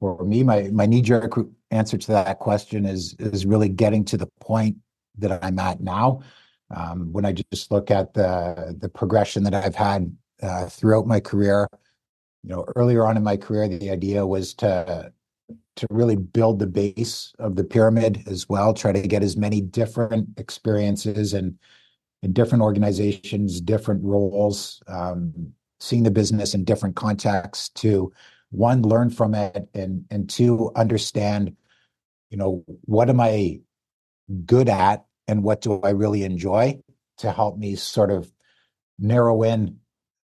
[0.01, 1.32] for me, my, my knee jerk
[1.70, 4.76] answer to that question is is really getting to the point
[5.18, 6.22] that I'm at now.
[6.74, 11.20] Um, when I just look at the the progression that I've had uh, throughout my
[11.20, 11.68] career,
[12.43, 15.12] you know, earlier on in my career, the idea was to
[15.77, 19.61] to really build the base of the pyramid as well, try to get as many
[19.61, 21.59] different experiences and
[22.22, 28.12] in different organizations, different roles, um, seeing the business in different contexts to
[28.51, 31.57] one learn from it and and two understand
[32.31, 33.59] you know what am i
[34.47, 36.79] good at and what do i really enjoy
[37.18, 38.33] to help me sort of
[38.99, 39.77] narrow in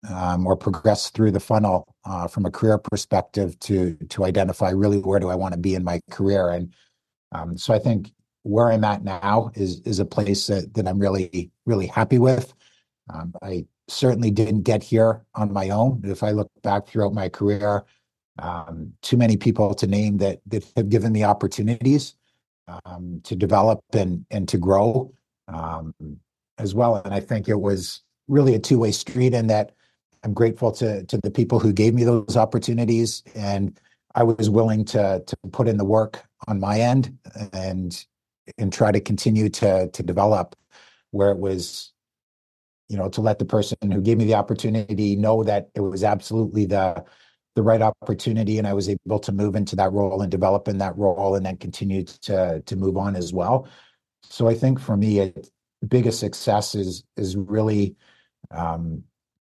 [0.08, 4.98] um, or progress through the funnel uh, from a career perspective to to identify really
[4.98, 6.50] where do I want to be in my career.
[6.50, 6.72] And
[7.32, 10.98] um, so I think where I'm at now is is a place that, that I'm
[10.98, 12.54] really really happy with.
[13.12, 16.00] Um, I certainly didn't get here on my own.
[16.04, 17.84] If I look back throughout my career,
[18.38, 22.14] um, too many people to name that that have given me opportunities
[22.84, 25.12] um, to develop and and to grow
[25.48, 25.94] um,
[26.58, 26.96] as well.
[26.96, 29.74] And I think it was really a two way street in that
[30.22, 33.78] I'm grateful to to the people who gave me those opportunities, and
[34.14, 37.16] I was willing to to put in the work on my end
[37.52, 38.04] and
[38.58, 40.56] and try to continue to to develop
[41.12, 41.92] where it was
[42.90, 46.02] you know, to let the person who gave me the opportunity know that it was
[46.02, 47.02] absolutely the
[47.54, 50.78] the right opportunity and I was able to move into that role and develop in
[50.78, 53.68] that role and then continue to to move on as well.
[54.22, 55.48] So I think for me, it,
[55.80, 57.94] the biggest success is is really
[58.50, 59.04] um,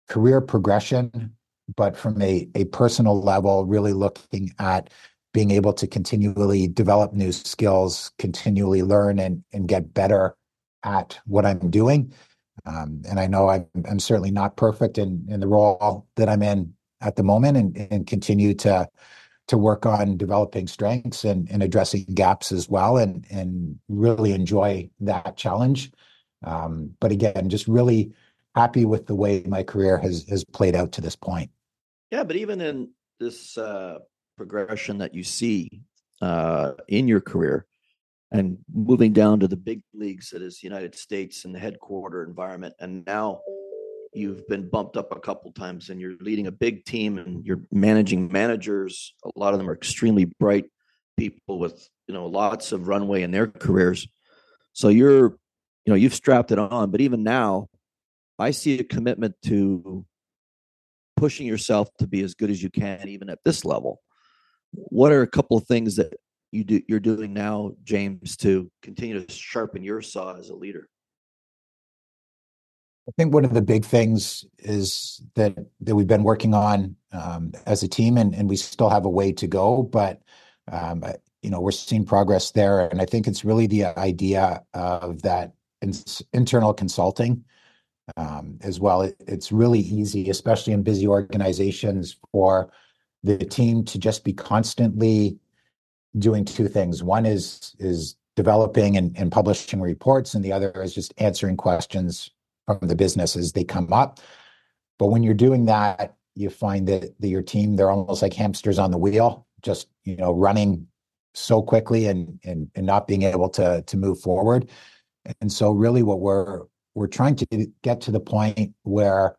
[0.08, 1.34] career progression,
[1.76, 4.90] but from a a personal level, really looking at
[5.34, 10.36] being able to continually develop new skills, continually learn and and get better
[10.84, 12.12] at what I'm doing
[12.66, 16.42] um, and I know I'm, I'm certainly not perfect in, in the role that I'm
[16.42, 18.88] in at the moment and, and continue to
[19.48, 24.88] to work on developing strengths and, and addressing gaps as well and and really enjoy
[25.00, 25.90] that challenge.
[26.44, 28.12] Um, but again, just really
[28.54, 31.50] happy with the way my career has has played out to this point.
[32.10, 33.98] Yeah, but even in this uh,
[34.36, 35.82] progression that you see
[36.20, 37.66] uh, in your career,
[38.32, 42.24] and moving down to the big leagues that is the United States and the headquarter
[42.24, 42.74] environment.
[42.80, 43.42] And now
[44.14, 47.62] you've been bumped up a couple times and you're leading a big team and you're
[47.70, 49.14] managing managers.
[49.24, 50.64] A lot of them are extremely bright
[51.18, 54.08] people with, you know, lots of runway in their careers.
[54.72, 55.36] So you're,
[55.84, 57.68] you know, you've strapped it on, but even now
[58.42, 60.04] I see a commitment to
[61.16, 64.00] pushing yourself to be as good as you can, even at this level.
[64.72, 66.14] What are a couple of things that
[66.50, 70.88] you do you're doing now, James, to continue to sharpen your saw as a leader?
[73.08, 77.52] I think one of the big things is that that we've been working on um,
[77.66, 80.20] as a team, and, and we still have a way to go, but
[80.70, 81.04] um,
[81.42, 85.52] you know we're seeing progress there, and I think it's really the idea of that
[85.80, 85.92] in,
[86.32, 87.44] internal consulting
[88.16, 89.02] um, as well.
[89.02, 92.72] It, it's really easy, especially in busy organizations, for
[93.22, 95.38] the team to just be constantly
[96.18, 97.02] doing two things.
[97.02, 102.30] One is is developing and, and publishing reports, and the other is just answering questions
[102.66, 104.20] from the business as they come up.
[104.98, 108.78] But when you're doing that, you find that, that your team, they're almost like hamsters
[108.78, 110.86] on the wheel, just, you know, running
[111.34, 114.70] so quickly and, and, and not being able to, to move forward.
[115.40, 116.62] And so really what we're,
[116.94, 117.46] we're trying to
[117.82, 119.36] get to the point where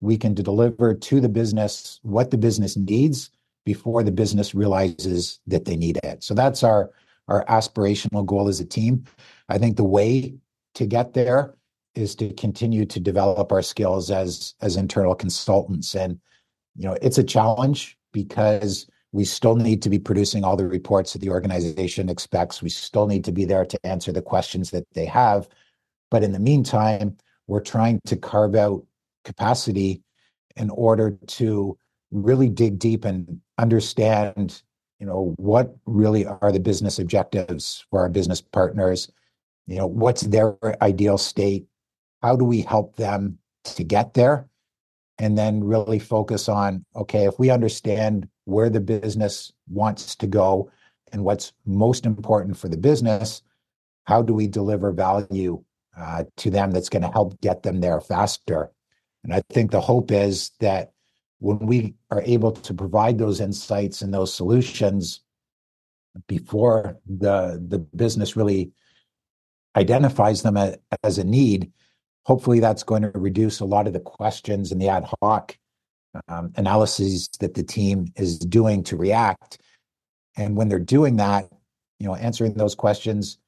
[0.00, 3.30] we can deliver to the business what the business needs
[3.64, 6.22] before the business realizes that they need it.
[6.22, 6.90] So that's our,
[7.28, 9.04] our aspirational goal as a team.
[9.48, 10.34] I think the way
[10.74, 11.54] to get there
[11.94, 16.18] is to continue to develop our skills as as internal consultants and
[16.76, 21.12] you know it's a challenge because we still need to be producing all the reports
[21.12, 24.84] that the organization expects we still need to be there to answer the questions that
[24.94, 25.48] they have
[26.14, 27.16] but in the meantime
[27.48, 28.86] we're trying to carve out
[29.24, 30.00] capacity
[30.54, 31.76] in order to
[32.12, 34.62] really dig deep and understand
[35.00, 39.10] you know what really are the business objectives for our business partners?
[39.66, 41.66] You know what's their ideal state?
[42.22, 44.48] How do we help them to get there?
[45.18, 50.70] And then really focus on okay if we understand where the business wants to go
[51.10, 53.42] and what's most important for the business
[54.04, 55.64] how do we deliver value
[55.96, 58.70] uh, to them that's going to help get them there faster
[59.22, 60.92] and i think the hope is that
[61.40, 65.20] when we are able to provide those insights and those solutions
[66.26, 68.70] before the the business really
[69.76, 70.56] identifies them
[71.02, 71.72] as, a need
[72.24, 75.56] hopefully that's going to reduce a lot of the questions and the ad hoc
[76.28, 79.58] um, analyses that the team is doing to react.
[80.36, 81.48] And when they're doing that,
[81.98, 83.38] you know, answering those questions,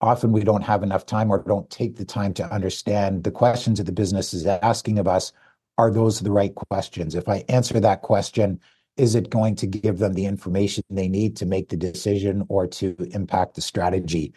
[0.00, 3.78] often we don't have enough time or don't take the time to understand the questions
[3.78, 5.32] that the business is asking of us.
[5.76, 7.14] Are those the right questions?
[7.14, 8.60] If I answer that question,
[8.96, 12.66] is it going to give them the information they need to make the decision or
[12.66, 14.34] to impact the strategy?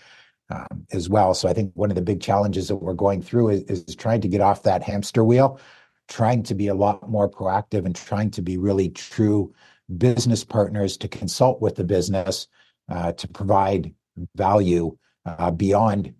[0.51, 1.33] um, as well.
[1.33, 4.21] So I think one of the big challenges that we're going through is, is trying
[4.21, 5.59] to get off that hamster wheel,
[6.07, 9.53] trying to be a lot more proactive and trying to be really true
[9.97, 12.47] business partners to consult with the business
[12.89, 13.93] uh, to provide
[14.35, 16.13] value uh, beyond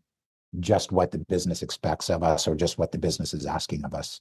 [0.59, 3.93] just what the business expects of us or just what the business is asking of
[3.93, 4.19] us.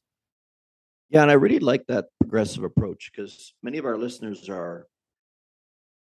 [1.11, 4.87] Yeah, and I really like that progressive approach because many of our listeners are,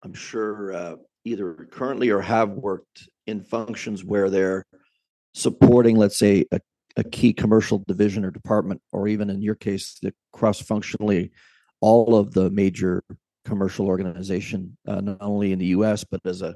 [0.04, 4.64] I'm sure, uh, either currently or have worked in functions where they're
[5.34, 6.60] supporting, let's say, a,
[6.96, 11.32] a key commercial division or department, or even in your case, the cross functionally
[11.80, 13.02] all of the major
[13.44, 16.54] commercial organization, uh, not only in the US, but as a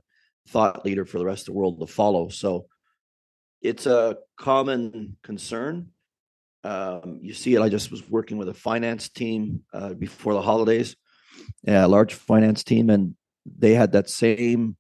[0.49, 2.28] thought leader for the rest of the world to follow.
[2.28, 2.66] So
[3.62, 5.88] it's a common concern.
[6.62, 7.61] Um, you see it.
[7.61, 10.97] I just was working with a finance team uh, before the holidays,
[11.66, 13.14] a large finance team, and
[13.45, 14.76] they had that same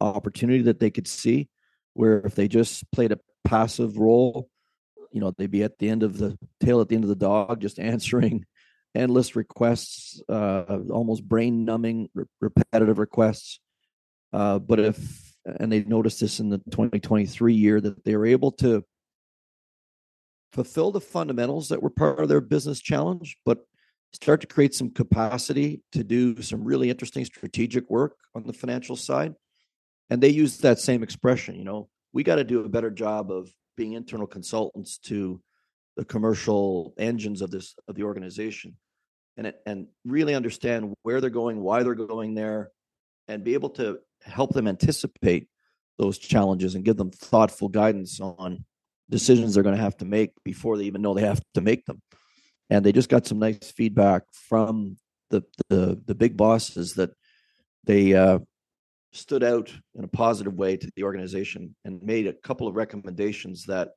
[0.00, 1.48] opportunity that they could see
[1.94, 4.48] where if they just played a passive role
[5.12, 7.16] you know they'd be at the end of the tail at the end of the
[7.16, 8.44] dog just answering
[8.94, 13.60] endless requests uh, almost brain numbing re- repetitive requests
[14.36, 18.50] uh, but if and they noticed this in the 2023 year that they were able
[18.50, 18.84] to
[20.52, 23.58] fulfill the fundamentals that were part of their business challenge but
[24.12, 28.96] start to create some capacity to do some really interesting strategic work on the financial
[28.96, 29.34] side.
[30.10, 33.30] And they use that same expression, you know, we got to do a better job
[33.30, 35.40] of being internal consultants to
[35.96, 38.76] the commercial engines of this of the organization
[39.36, 42.70] and and really understand where they're going, why they're going there
[43.28, 45.48] and be able to help them anticipate
[45.98, 48.64] those challenges and give them thoughtful guidance on
[49.08, 51.84] decisions they're going to have to make before they even know they have to make
[51.86, 52.02] them
[52.70, 54.96] and they just got some nice feedback from
[55.30, 57.10] the the, the big bosses that
[57.84, 58.38] they uh,
[59.12, 63.64] stood out in a positive way to the organization and made a couple of recommendations
[63.64, 63.90] that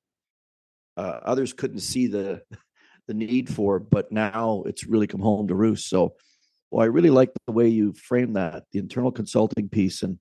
[0.97, 2.41] uh, others couldn't see the
[3.07, 5.89] the need for, but now it's really come home to roost.
[5.89, 6.13] So,
[6.71, 10.19] well, I really like the way you frame that, the internal consulting piece and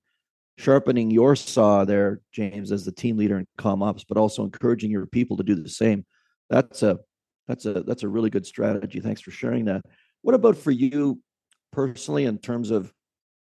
[0.57, 4.91] sharpening your saw there, James, as the team leader in com ops, but also encouraging
[4.91, 6.05] your people to do the same.
[6.49, 6.99] That's a
[7.47, 8.99] that's a that's a really good strategy.
[8.99, 9.81] Thanks for sharing that.
[10.21, 11.21] What about for you
[11.71, 12.91] personally in terms of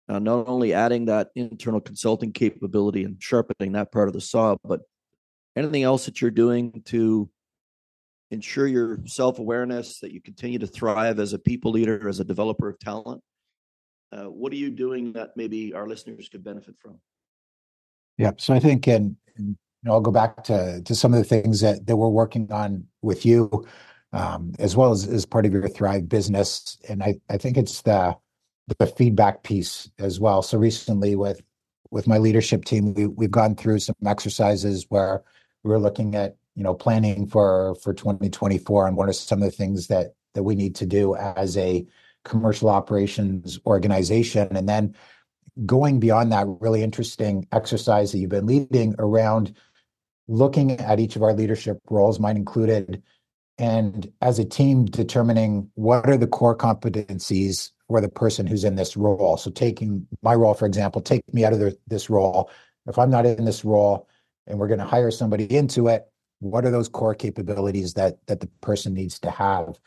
[0.08, 4.56] uh, not only adding that internal consulting capability and sharpening that part of the saw,
[4.64, 4.80] but
[5.56, 7.30] anything else that you're doing to
[8.30, 12.24] ensure your self awareness that you continue to thrive as a people leader, as a
[12.24, 13.22] developer of talent?
[14.12, 16.98] Uh, what are you doing that maybe our listeners could benefit from?
[18.18, 21.24] Yeah, so I think and in know, I'll go back to to some of the
[21.24, 23.66] things that that we're working on with you,
[24.12, 26.78] um, as well as as part of your Thrive business.
[26.88, 28.16] And I I think it's the
[28.78, 30.42] the feedback piece as well.
[30.42, 31.40] So recently with
[31.90, 35.22] with my leadership team, we, we've gone through some exercises where
[35.64, 39.56] we're looking at you know planning for for 2024 and what are some of the
[39.56, 41.86] things that that we need to do as a
[42.24, 44.94] commercial operations organization, and then
[45.66, 49.54] going beyond that really interesting exercise that you've been leading around
[50.28, 53.02] looking at each of our leadership roles, mine included,
[53.58, 58.76] and as a team determining what are the core competencies for the person who's in
[58.76, 59.36] this role.
[59.36, 62.48] So taking my role, for example, take me out of the, this role.
[62.86, 64.08] If I'm not in this role
[64.46, 66.09] and we're going to hire somebody into it,
[66.40, 69.78] what are those core capabilities that that the person needs to have?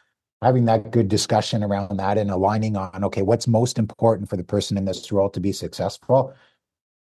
[0.41, 4.43] Having that good discussion around that and aligning on okay, what's most important for the
[4.43, 6.34] person in this role to be successful,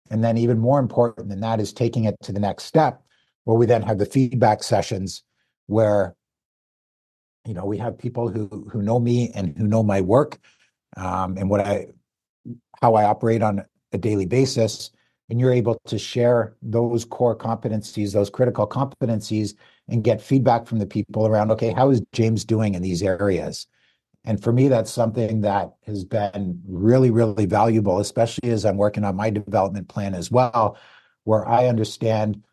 [0.10, 3.02] and then even more important than that is taking it to the next step,
[3.44, 5.24] where we then have the feedback sessions
[5.68, 6.16] where
[7.46, 10.40] you know we have people who who know me and who know my work
[10.98, 11.88] um, and what I
[12.82, 14.92] how I operate on a daily basis,
[15.32, 19.56] and you're able to share those core competencies, those critical competencies,
[19.88, 21.52] and get feedback from the people around.
[21.52, 23.66] Okay, how is James doing in these areas?
[24.26, 29.06] And for me, that's something that has been really, really valuable, especially as I'm working
[29.06, 30.78] on my development plan as well,
[31.24, 32.44] where I understand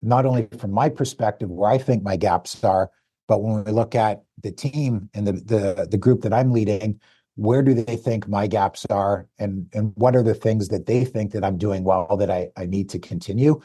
[0.00, 2.90] not only from my perspective where I think my gaps are,
[3.28, 6.98] but when we look at the team and the the, the group that I'm leading,
[7.36, 9.28] where do they think my gaps are?
[9.38, 12.48] And and what are the things that they think that i'm doing well that i,
[12.56, 13.60] I need to continue?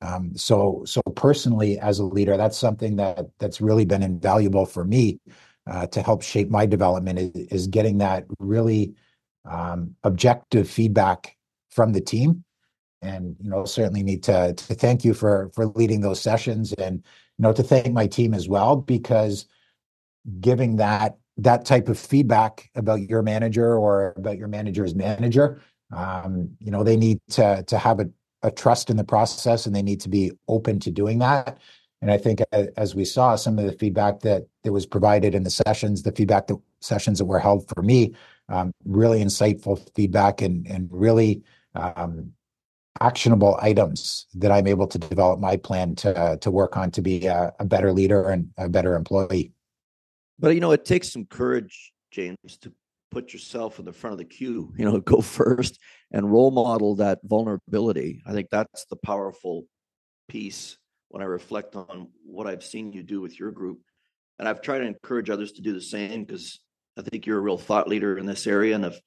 [0.00, 4.84] Um, so so personally as a leader that's something that that's really been invaluable for
[4.84, 5.20] me
[5.66, 8.94] uh, to help shape my development is, is getting that really
[9.44, 11.36] um, objective feedback
[11.70, 12.44] from the team.
[13.02, 16.96] And you know certainly need to to thank you for for leading those sessions and
[17.38, 19.46] you know to thank my team as well because
[20.40, 25.60] giving that that type of feedback about your manager or about your manager's manager.
[25.94, 28.08] Um, you know, they need to to have a,
[28.42, 31.58] a trust in the process and they need to be open to doing that.
[32.00, 32.40] And I think
[32.76, 36.12] as we saw some of the feedback that that was provided in the sessions, the
[36.12, 38.14] feedback that sessions that were held for me,
[38.48, 41.42] um, really insightful feedback and and really
[41.74, 42.32] um,
[43.00, 47.26] actionable items that I'm able to develop my plan to to work on to be
[47.26, 49.52] a, a better leader and a better employee.
[50.42, 52.72] But you know, it takes some courage, James, to
[53.12, 54.74] put yourself in the front of the queue.
[54.76, 55.78] You know, go first
[56.10, 58.22] and role model that vulnerability.
[58.26, 59.64] I think that's the powerful
[60.28, 60.76] piece
[61.08, 63.78] when I reflect on what I've seen you do with your group.
[64.38, 66.58] And I've tried to encourage others to do the same because
[66.98, 68.74] I think you're a real thought leader in this area.
[68.74, 69.00] And if a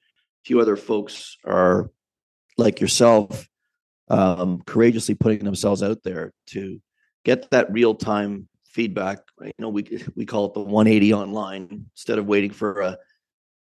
[0.46, 1.90] few other folks are
[2.56, 3.46] like yourself,
[4.08, 6.80] um, courageously putting themselves out there to
[7.24, 9.20] get that real time feedback.
[9.42, 12.98] You know, we we call it the 180 online instead of waiting for a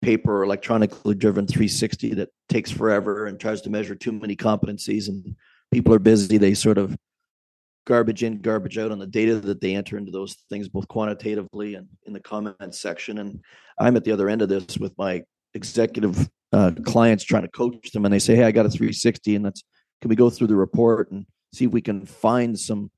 [0.01, 5.07] paper or electronically driven 360 that takes forever and tries to measure too many competencies
[5.07, 5.35] and
[5.71, 6.37] people are busy.
[6.37, 6.97] They sort of
[7.85, 11.75] garbage in, garbage out on the data that they enter into those things, both quantitatively
[11.75, 13.19] and in the comment section.
[13.19, 13.39] And
[13.79, 17.91] I'm at the other end of this with my executive uh, clients trying to coach
[17.91, 19.63] them, and they say, "Hey, I got a 360, and that's
[20.01, 22.91] can we go through the report and see if we can find some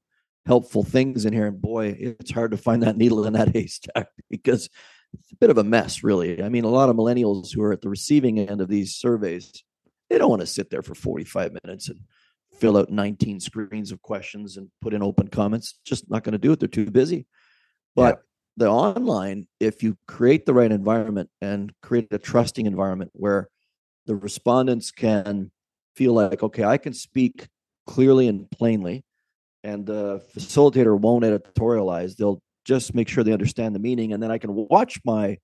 [0.50, 1.46] helpful things in here.
[1.46, 4.68] And boy, it's hard to find that needle in that haystack because
[5.14, 6.42] it's a bit of a mess, really.
[6.42, 9.64] I mean, a lot of millennials who are at the receiving end of these surveys,
[10.10, 12.00] they don't want to sit there for 45 minutes and
[12.60, 15.76] fill out 19 screens of questions and put in open comments.
[15.86, 16.60] Just not going to do it.
[16.60, 17.28] They're too busy.
[17.96, 18.22] But yeah.
[18.66, 23.50] the online, if you create the right environment and create a trusting environment where
[24.08, 25.52] the respondents can
[25.96, 27.48] feel like, okay, I can speak
[27.86, 29.04] clearly and plainly
[29.64, 32.15] and the facilitator won't editorialize.
[32.15, 35.38] They'll just make sure they understand the meaning, and then I can watch my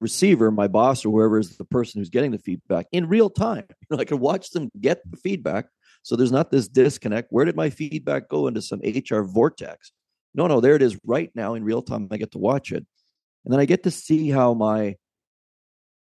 [0.00, 3.64] receiver, my boss, or whoever is the person who's getting the feedback in real time.
[3.68, 5.66] You know, I can watch them get the feedback,
[6.02, 7.28] so there's not this disconnect.
[7.30, 9.92] Where did my feedback go into some HR vortex?
[10.34, 12.08] No, no, there it is right now in real time.
[12.10, 12.86] I get to watch it,
[13.44, 14.96] and then I get to see how my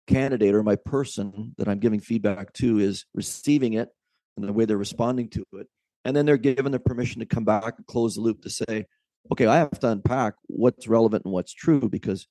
[0.08, 3.90] candidate or my person that I'm giving feedback to is receiving it
[4.38, 5.68] and the way they're responding to it
[6.06, 8.86] and then they're given the permission to come back and close the loop to say
[9.32, 12.28] okay i have to unpack what's relevant and what's true because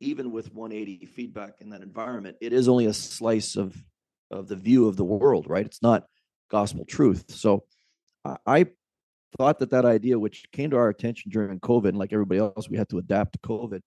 [0.00, 3.74] even with 180 feedback in that environment it is only a slice of
[4.30, 5.64] of the view of the world right?
[5.64, 6.04] It's not
[6.50, 7.24] gospel truth.
[7.30, 7.64] So
[8.46, 8.66] i
[9.36, 12.70] thought that that idea which came to our attention during covid and like everybody else
[12.70, 13.80] we had to adapt to covid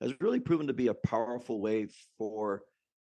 [0.00, 2.62] has really proven to be a powerful way for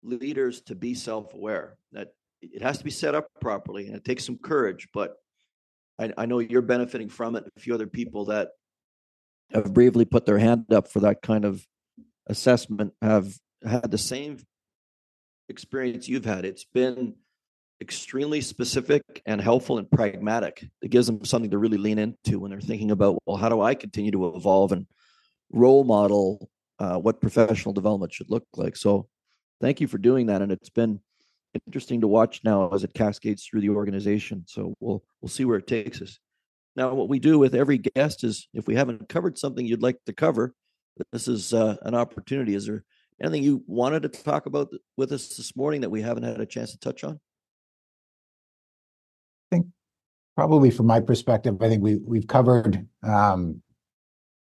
[0.03, 2.09] leaders to be self-aware that
[2.41, 5.15] it has to be set up properly and it takes some courage but
[5.99, 7.45] I, I know you're benefiting from it.
[7.55, 8.49] A few other people that
[9.51, 11.65] have bravely put their hand up for that kind of
[12.27, 13.33] assessment have
[13.63, 14.39] had the same
[15.49, 16.45] experience you've had.
[16.45, 17.15] It's been
[17.79, 20.67] extremely specific and helpful and pragmatic.
[20.81, 23.61] It gives them something to really lean into when they're thinking about, well, how do
[23.61, 24.87] I continue to evolve and
[25.51, 26.49] role model
[26.79, 28.75] uh, what professional development should look like?
[28.75, 29.07] So,
[29.61, 30.99] thank you for doing that, and it's been
[31.65, 34.43] interesting to watch now as it cascades through the organization.
[34.47, 36.19] So we'll we'll see where it takes us.
[36.75, 39.97] Now, what we do with every guest is, if we haven't covered something you'd like
[40.05, 40.53] to cover,
[41.11, 42.53] this is uh, an opportunity.
[42.53, 42.83] Is there
[43.21, 46.45] anything you wanted to talk about with us this morning that we haven't had a
[46.45, 47.19] chance to touch on?
[49.51, 49.67] I think
[50.35, 53.61] probably from my perspective, I think we we've covered um,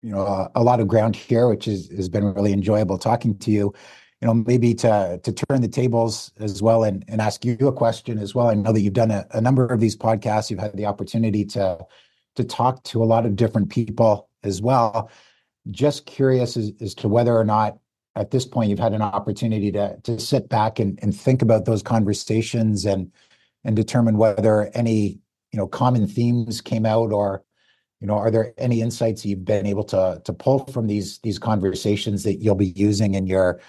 [0.01, 3.37] you know a, a, lot of ground here, which is has been really enjoyable talking
[3.39, 3.73] to you.
[4.21, 7.71] You know, maybe to to turn the tables as well and and ask you a
[7.71, 8.49] question as well.
[8.49, 10.49] I know that you've done a, a number of these podcasts.
[10.49, 11.79] You've had the opportunity to
[12.35, 15.09] to talk to a lot of different people as well.
[15.71, 17.77] Just curious as, as to whether or not
[18.15, 21.65] at this point you've had an opportunity to to sit back and, and think about
[21.65, 23.11] those conversations and
[23.63, 25.19] and determine whether any
[25.51, 27.43] you know common themes came out or
[28.01, 31.39] you know are there any insights you've been able to to pull from these these
[31.39, 33.59] conversations that you'll be using in your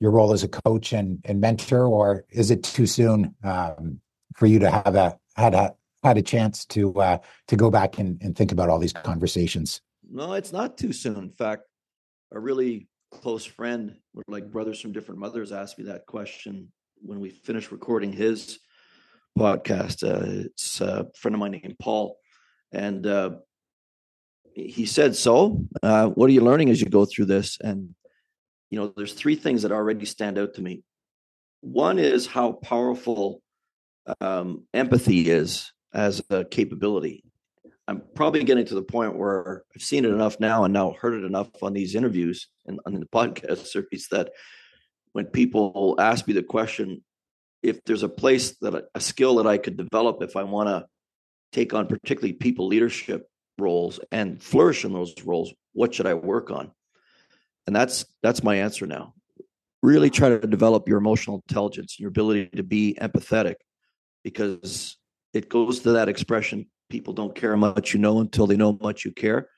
[0.00, 4.00] your role as a coach and and mentor or is it too soon um,
[4.36, 7.18] for you to have a had a had a chance to uh,
[7.48, 9.80] to go back and, and think about all these conversations?
[10.10, 11.16] No it's not too soon.
[11.16, 11.62] In fact
[12.32, 16.70] a really close friend we're like brothers from different mothers asked me that question
[17.00, 18.58] when we finished recording his
[19.38, 20.02] podcast.
[20.02, 22.18] Uh, it's a friend of mine named paul.
[22.72, 23.30] And uh,
[24.52, 27.94] he said, "So, uh, what are you learning as you go through this?" And
[28.70, 30.82] you know, there's three things that already stand out to me.
[31.60, 33.42] One is how powerful
[34.20, 37.24] um, empathy is as a capability.
[37.86, 41.14] I'm probably getting to the point where I've seen it enough now and now heard
[41.14, 44.30] it enough on these interviews and on the podcast series that
[45.12, 47.02] when people ask me the question,
[47.62, 50.86] if there's a place that a skill that I could develop if I want to
[51.52, 53.26] take on particularly people leadership
[53.58, 56.70] roles and flourish in those roles, what should I work on?
[57.68, 59.12] And that's that's my answer now.
[59.82, 63.56] Really try to develop your emotional intelligence, and your ability to be empathetic,
[64.24, 64.96] because
[65.34, 69.04] it goes to that expression people don't care much you know until they know much
[69.04, 69.50] you care.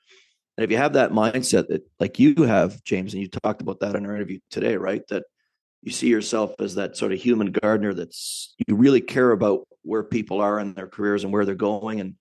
[0.57, 3.79] And if you have that mindset that like you have, James, and you talked about
[3.79, 5.07] that in our interview today, right?
[5.07, 5.23] That
[5.81, 10.03] you see yourself as that sort of human gardener that's you really care about where
[10.03, 12.15] people are in their careers and where they're going and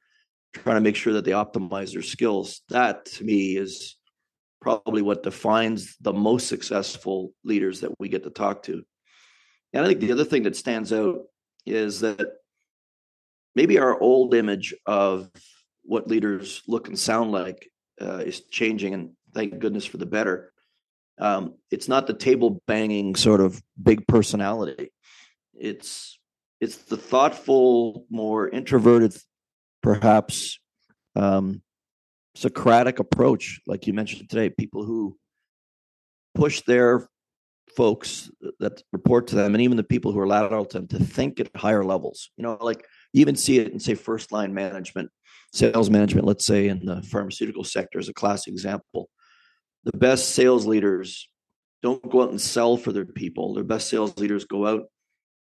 [0.54, 2.60] trying to make sure that they optimize their skills.
[2.68, 3.96] That to me is
[4.60, 8.82] probably what defines the most successful leaders that we get to talk to.
[9.72, 11.22] And I think the other thing that stands out
[11.66, 12.20] is that
[13.54, 15.30] maybe our old image of
[15.82, 17.70] what leaders look and sound like
[18.00, 20.52] uh, is changing, and thank goodness for the better.
[21.18, 24.90] Um, it's not the table banging sort of big personality.
[25.54, 26.18] It's
[26.60, 29.16] it's the thoughtful, more introverted
[29.82, 30.58] perhaps
[31.16, 31.62] um,
[32.34, 35.16] Socratic approach, like you mentioned today, people who
[36.34, 37.08] push their
[37.76, 38.30] folks
[38.60, 41.40] that report to them, and even the people who are lateral to them, to think
[41.40, 42.30] at higher levels.
[42.36, 45.10] You know, like you even see it in say first line management,
[45.52, 46.26] sales management.
[46.26, 49.08] Let's say in the pharmaceutical sector is a classic example.
[49.84, 51.28] The best sales leaders
[51.82, 53.54] don't go out and sell for their people.
[53.54, 54.84] Their best sales leaders go out.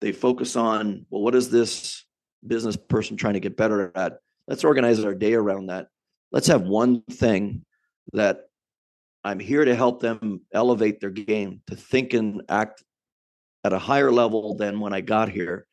[0.00, 2.04] They focus on well, what is this
[2.46, 4.18] business person trying to get better at?
[4.48, 5.88] let's organize our day around that.
[6.36, 7.64] Let's have one thing
[8.12, 8.40] that
[9.24, 12.84] I'm here to help them elevate their game to think and act
[13.64, 15.66] at a higher level than when I got here.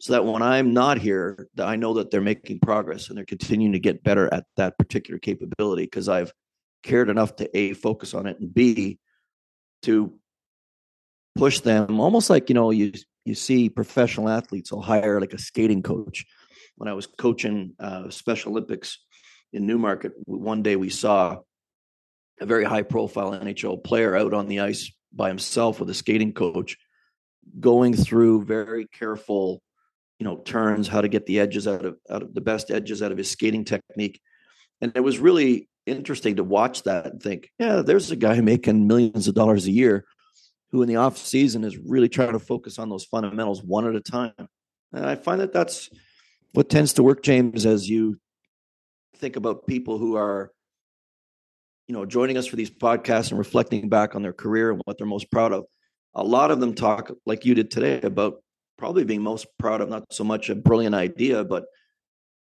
[0.00, 3.74] So that when I'm not here, I know that they're making progress and they're continuing
[3.74, 6.32] to get better at that particular capability because I've
[6.82, 8.98] cared enough to A, focus on it, and B,
[9.82, 10.18] to
[11.36, 12.90] push them almost like, you know, you
[13.24, 16.26] you see professional athletes will hire like a skating coach
[16.74, 18.98] when I was coaching uh, Special Olympics
[19.52, 21.38] in Newmarket, one day we saw
[22.40, 26.32] a very high profile NHL player out on the ice by himself with a skating
[26.32, 26.76] coach
[27.58, 29.62] going through very careful
[30.18, 33.02] you know turns how to get the edges out of out of the best edges
[33.02, 34.20] out of his skating technique.
[34.80, 38.86] And it was really interesting to watch that and think yeah there's a guy making
[38.86, 40.04] millions of dollars a year
[40.70, 43.94] who in the off season is really trying to focus on those fundamentals one at
[43.94, 44.32] a time.
[44.92, 45.88] And i find that that's
[46.52, 48.18] what tends to work, James, as you
[49.18, 50.52] think about people who are,
[51.86, 54.98] you know, joining us for these podcasts and reflecting back on their career and what
[54.98, 55.64] they're most proud of.
[56.14, 58.42] A lot of them talk, like you did today, about
[58.76, 61.64] probably being most proud of not so much a brilliant idea, but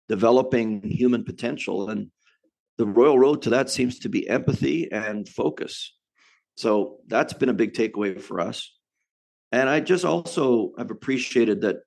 [0.10, 1.90] developing human potential.
[1.90, 2.12] And
[2.78, 5.94] the royal road to that seems to be empathy and focus.
[6.58, 8.72] So that's been a big takeaway for us.
[9.52, 11.78] And I just also have appreciated that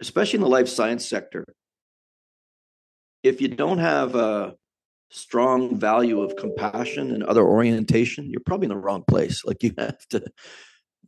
[0.00, 1.44] especially in the life science sector,
[3.22, 4.54] if you don't have a
[5.10, 9.42] strong value of compassion and other orientation, you're probably in the wrong place.
[9.46, 10.24] Like you have to,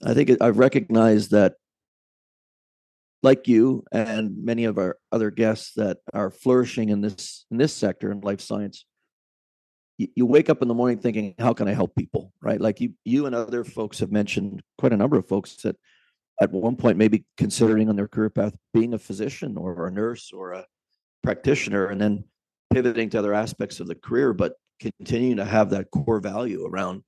[0.04, 1.54] I think I've recognized that,
[3.22, 7.74] like you and many of our other guests that are flourishing in this in this
[7.74, 8.86] sector in life science,
[9.98, 12.58] you, you wake up in the morning thinking, "How can I help people?" Right?
[12.58, 15.76] Like you, you and other folks have mentioned quite a number of folks that
[16.40, 20.32] at one point maybe considering on their career path being a physician or a nurse
[20.32, 20.64] or a
[21.22, 22.24] practitioner, and then
[22.72, 27.02] pivoting to other aspects of the career, but continuing to have that core value around,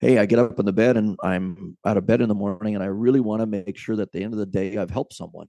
[0.00, 2.74] hey, I get up in the bed and I'm out of bed in the morning
[2.74, 4.90] and I really want to make sure that at the end of the day I've
[4.90, 5.46] helped someone.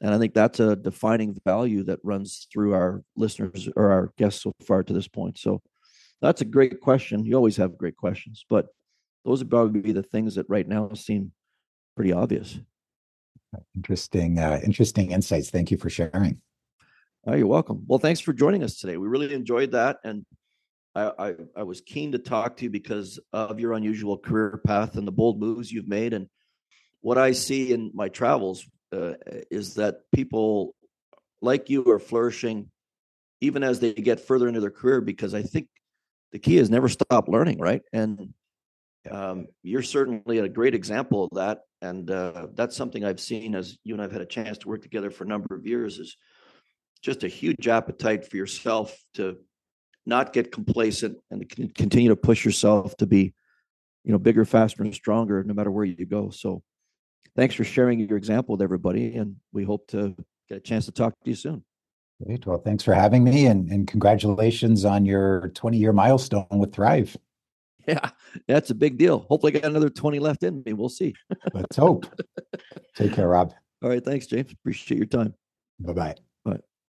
[0.00, 4.42] And I think that's a defining value that runs through our listeners or our guests
[4.42, 5.38] so far to this point.
[5.38, 5.62] So
[6.20, 7.24] that's a great question.
[7.24, 8.66] You always have great questions, but
[9.24, 11.32] those would probably be the things that right now seem
[11.96, 12.58] pretty obvious.
[13.74, 15.48] Interesting, uh, interesting insights.
[15.48, 16.42] Thank you for sharing.
[17.28, 17.82] Oh, you're welcome.
[17.88, 18.96] Well, thanks for joining us today.
[18.96, 20.24] We really enjoyed that, and
[20.94, 24.94] I, I, I was keen to talk to you because of your unusual career path
[24.94, 26.12] and the bold moves you've made.
[26.12, 26.28] And
[27.00, 29.14] what I see in my travels uh,
[29.50, 30.76] is that people
[31.42, 32.70] like you are flourishing
[33.40, 35.66] even as they get further into their career because I think
[36.30, 37.82] the key is never stop learning, right?
[37.92, 38.34] And
[39.10, 43.76] um, you're certainly a great example of that, and uh, that's something I've seen as
[43.82, 45.98] you and I've had a chance to work together for a number of years.
[45.98, 46.16] Is
[47.06, 49.36] just a huge appetite for yourself to
[50.06, 53.32] not get complacent and to continue to push yourself to be
[54.02, 56.30] you know bigger faster and stronger no matter where you go.
[56.30, 56.62] So
[57.36, 60.16] thanks for sharing your example with everybody and we hope to
[60.48, 61.64] get a chance to talk to you soon.
[62.24, 62.44] Great.
[62.44, 67.16] Well thanks for having me and, and congratulations on your 20 year milestone with thrive.
[67.88, 68.10] Yeah
[68.48, 69.26] that's a big deal.
[69.30, 70.72] Hopefully i got another 20 left in me.
[70.72, 71.14] We'll see.
[71.54, 72.04] Let's hope.
[72.96, 73.54] Take care rob.
[73.80, 74.50] All right thanks james.
[74.50, 75.34] Appreciate your time.
[75.78, 76.25] Bye-bye